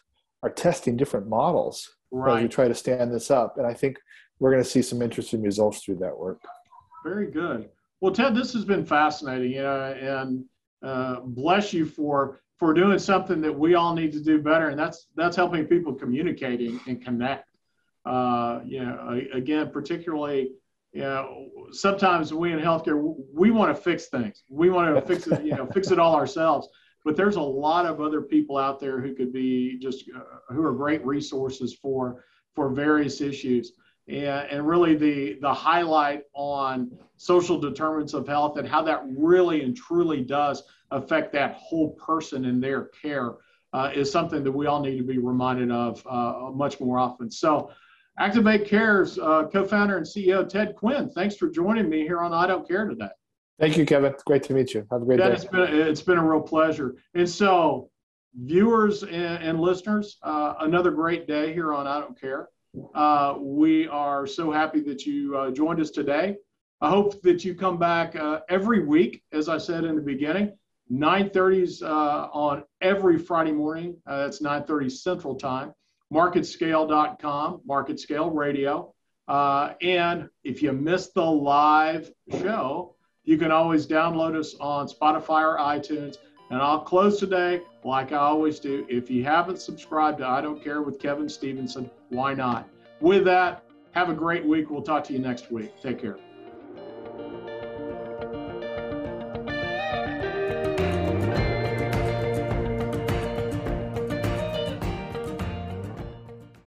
are 0.43 0.49
testing 0.49 0.95
different 0.95 1.27
models 1.27 1.89
as 2.13 2.41
we 2.43 2.47
try 2.47 2.67
to 2.67 2.73
stand 2.73 3.13
this 3.13 3.29
up. 3.29 3.58
And 3.58 3.67
I 3.67 3.73
think 3.73 3.99
we're 4.39 4.52
going 4.52 4.63
to 4.63 4.69
see 4.69 4.82
some 4.82 5.02
interesting 5.02 5.41
results 5.41 5.84
through 5.84 5.97
that 5.97 6.17
work. 6.17 6.41
Very 7.04 7.30
good. 7.30 7.69
Well, 8.02 8.13
Ted, 8.13 8.36
this 8.36 8.54
has 8.54 8.65
been 8.65 8.86
fascinating, 8.86 9.52
you 9.52 9.62
know, 9.62 9.93
and 9.93 10.45
uh, 10.82 11.19
bless 11.21 11.73
you 11.73 11.86
for 11.86 12.39
for 12.58 12.73
doing 12.73 12.99
something 12.99 13.39
that 13.41 13.58
we 13.58 13.75
all 13.75 13.93
need 13.93 14.12
to 14.12 14.21
do 14.21 14.41
better, 14.41 14.69
and 14.69 14.80
that's 14.80 15.08
that's 15.15 15.36
helping 15.36 15.65
people 15.65 15.93
communicating 15.93 16.80
and 16.88 17.04
connect. 17.04 17.49
Uh, 18.06 18.62
you 18.65 18.84
know, 18.84 19.21
again, 19.34 19.69
particularly, 19.71 20.52
you 20.93 21.02
know, 21.02 21.49
sometimes 21.71 22.34
we 22.34 22.54
in 22.54 22.60
healthcare 22.60 23.15
we 23.34 23.52
want 23.52 23.75
to 23.75 23.82
fix 23.82 24.08
things. 24.08 24.43
We 24.49 24.69
want 24.69 24.95
to 24.95 25.02
fix 25.02 25.28
it, 25.28 25.43
you 25.43 25.56
know, 25.56 25.67
fix 25.67 25.91
it 25.91 25.99
all 25.99 26.15
ourselves. 26.15 26.69
But 27.06 27.15
there's 27.15 27.38
a 27.38 27.41
lot 27.41 27.86
of 27.86 28.02
other 28.02 28.21
people 28.21 28.58
out 28.58 28.80
there 28.80 28.99
who 28.99 29.15
could 29.15 29.32
be 29.32 29.78
just 29.80 30.06
uh, 30.15 30.54
who 30.54 30.63
are 30.65 30.73
great 30.73 31.06
resources 31.06 31.73
for 31.73 32.23
for 32.56 32.69
various 32.69 33.19
issues 33.19 33.73
and, 34.10 34.50
and 34.52 34.67
really 34.67 34.95
the 34.95 35.38
the 35.41 35.54
highlight 35.54 36.24
on 36.34 36.91
social 37.17 37.60
determinants 37.60 38.13
of 38.13 38.28
health 38.28 38.58
and 38.58 38.67
how 38.67 38.82
that 38.82 39.04
really 39.15 39.63
and 39.63 39.76
truly 39.76 40.24
does 40.24 40.63
affect 40.91 41.32
that 41.34 41.54
whole 41.54 41.91
person 41.91 42.45
and 42.45 42.63
their 42.63 42.86
care 42.86 43.34
uh, 43.74 43.91
is 43.93 44.12
something 44.12 44.43
that 44.43 44.52
we 44.52 44.65
all 44.65 44.82
need 44.82 44.98
to 44.98 45.04
be 45.04 45.19
reminded 45.19 45.72
of 45.72 46.06
uh, 46.10 46.50
much 46.54 46.80
more 46.80 46.98
often. 46.98 47.30
So, 47.30 47.72
Activate 48.17 48.65
Care's 48.65 49.17
uh, 49.17 49.48
co-founder 49.52 49.95
and 49.98 50.06
CEO 50.06 50.48
Ted 50.48 50.76
Quinn, 50.76 51.10
thanks 51.10 51.38
for 51.38 51.50
joining 51.50 51.88
me 51.88 52.02
here 52.02 52.19
on 52.19 52.34
I 52.34 52.48
Don't 52.48 52.67
Care 52.67 52.86
today. 52.88 53.08
Thank 53.60 53.78
you, 53.78 53.86
Kevin. 53.86 54.13
Great 54.26 54.43
to 54.43 54.54
meet 54.54 54.74
you. 54.74 54.86
Have 54.91 55.04
a 55.04 55.06
great 55.06 55.19
Ted, 55.19 55.30
day. 55.30 55.36
it's 55.36 55.45
been 55.45 55.62
it's 55.62 56.02
been 56.02 56.17
a 56.17 56.24
real 56.24 56.41
pleasure. 56.41 56.95
And 57.13 57.30
so, 57.30 57.91
viewers 58.36 59.04
and, 59.04 59.13
and 59.13 59.60
listeners, 59.60 60.17
uh, 60.24 60.56
another 60.62 60.91
great 60.91 61.28
day 61.28 61.54
here 61.54 61.74
on 61.74 61.86
I 61.86 62.00
Don't 62.00 62.19
Care. 62.19 62.50
Uh, 62.93 63.36
we 63.39 63.88
are 63.88 64.27
so 64.27 64.51
happy 64.51 64.79
that 64.82 65.05
you 65.05 65.36
uh, 65.38 65.51
joined 65.51 65.79
us 65.79 65.89
today. 65.89 66.38
I 66.82 66.89
hope 66.89 67.21
that 67.23 67.43
you 67.43 67.55
come 67.55 67.77
back 67.77 68.15
uh, 68.15 68.41
every 68.49 68.86
week, 68.86 69.23
as 69.32 69.49
I 69.49 69.58
said 69.58 69.84
in 69.84 69.95
the 69.95 70.01
beginning. 70.01 70.53
9:30s 70.91 71.84
uh, 71.84 72.29
on 72.34 72.63
every 72.82 73.17
Friday 73.17 73.51
morning. 73.51 73.97
Uh, 74.08 74.23
that's 74.23 74.41
9:30 74.41 74.91
Central 74.91 75.36
Time. 75.36 75.73
MarketScale.com, 76.13 77.62
MarketScale 77.67 78.34
Radio. 78.34 78.93
Uh, 79.27 79.73
and 79.82 80.27
if 80.43 80.63
you 80.63 80.71
missed 80.71 81.13
the 81.13 81.23
live 81.23 82.12
show, 82.32 82.95
you 83.23 83.38
can 83.38 83.51
always 83.51 83.86
download 83.86 84.36
us 84.36 84.55
on 84.60 84.88
Spotify 84.88 85.43
or 85.43 85.58
iTunes. 85.60 86.17
And 86.49 86.60
I'll 86.60 86.79
close 86.79 87.19
today 87.19 87.62
like 87.84 88.12
I 88.12 88.17
always 88.17 88.60
do. 88.60 88.88
If 88.89 89.12
you 89.12 89.23
haven't 89.23 89.60
subscribed 89.60 90.17
to 90.19 90.27
I 90.27 90.41
Don't 90.41 90.63
Care 90.63 90.82
with 90.82 90.99
Kevin 90.99 91.29
Stevenson, 91.29 91.91
why 92.10 92.34
not? 92.34 92.67
With 93.00 93.26
that, 93.26 93.63
have 93.91 94.10
a 94.10 94.13
great 94.13 94.45
week. 94.45 94.69
We'll 94.69 94.82
talk 94.82 95.04
to 95.06 95.13
you 95.13 95.19
next 95.19 95.52
week. 95.52 95.72
Take 95.82 96.00
care. 96.00 96.17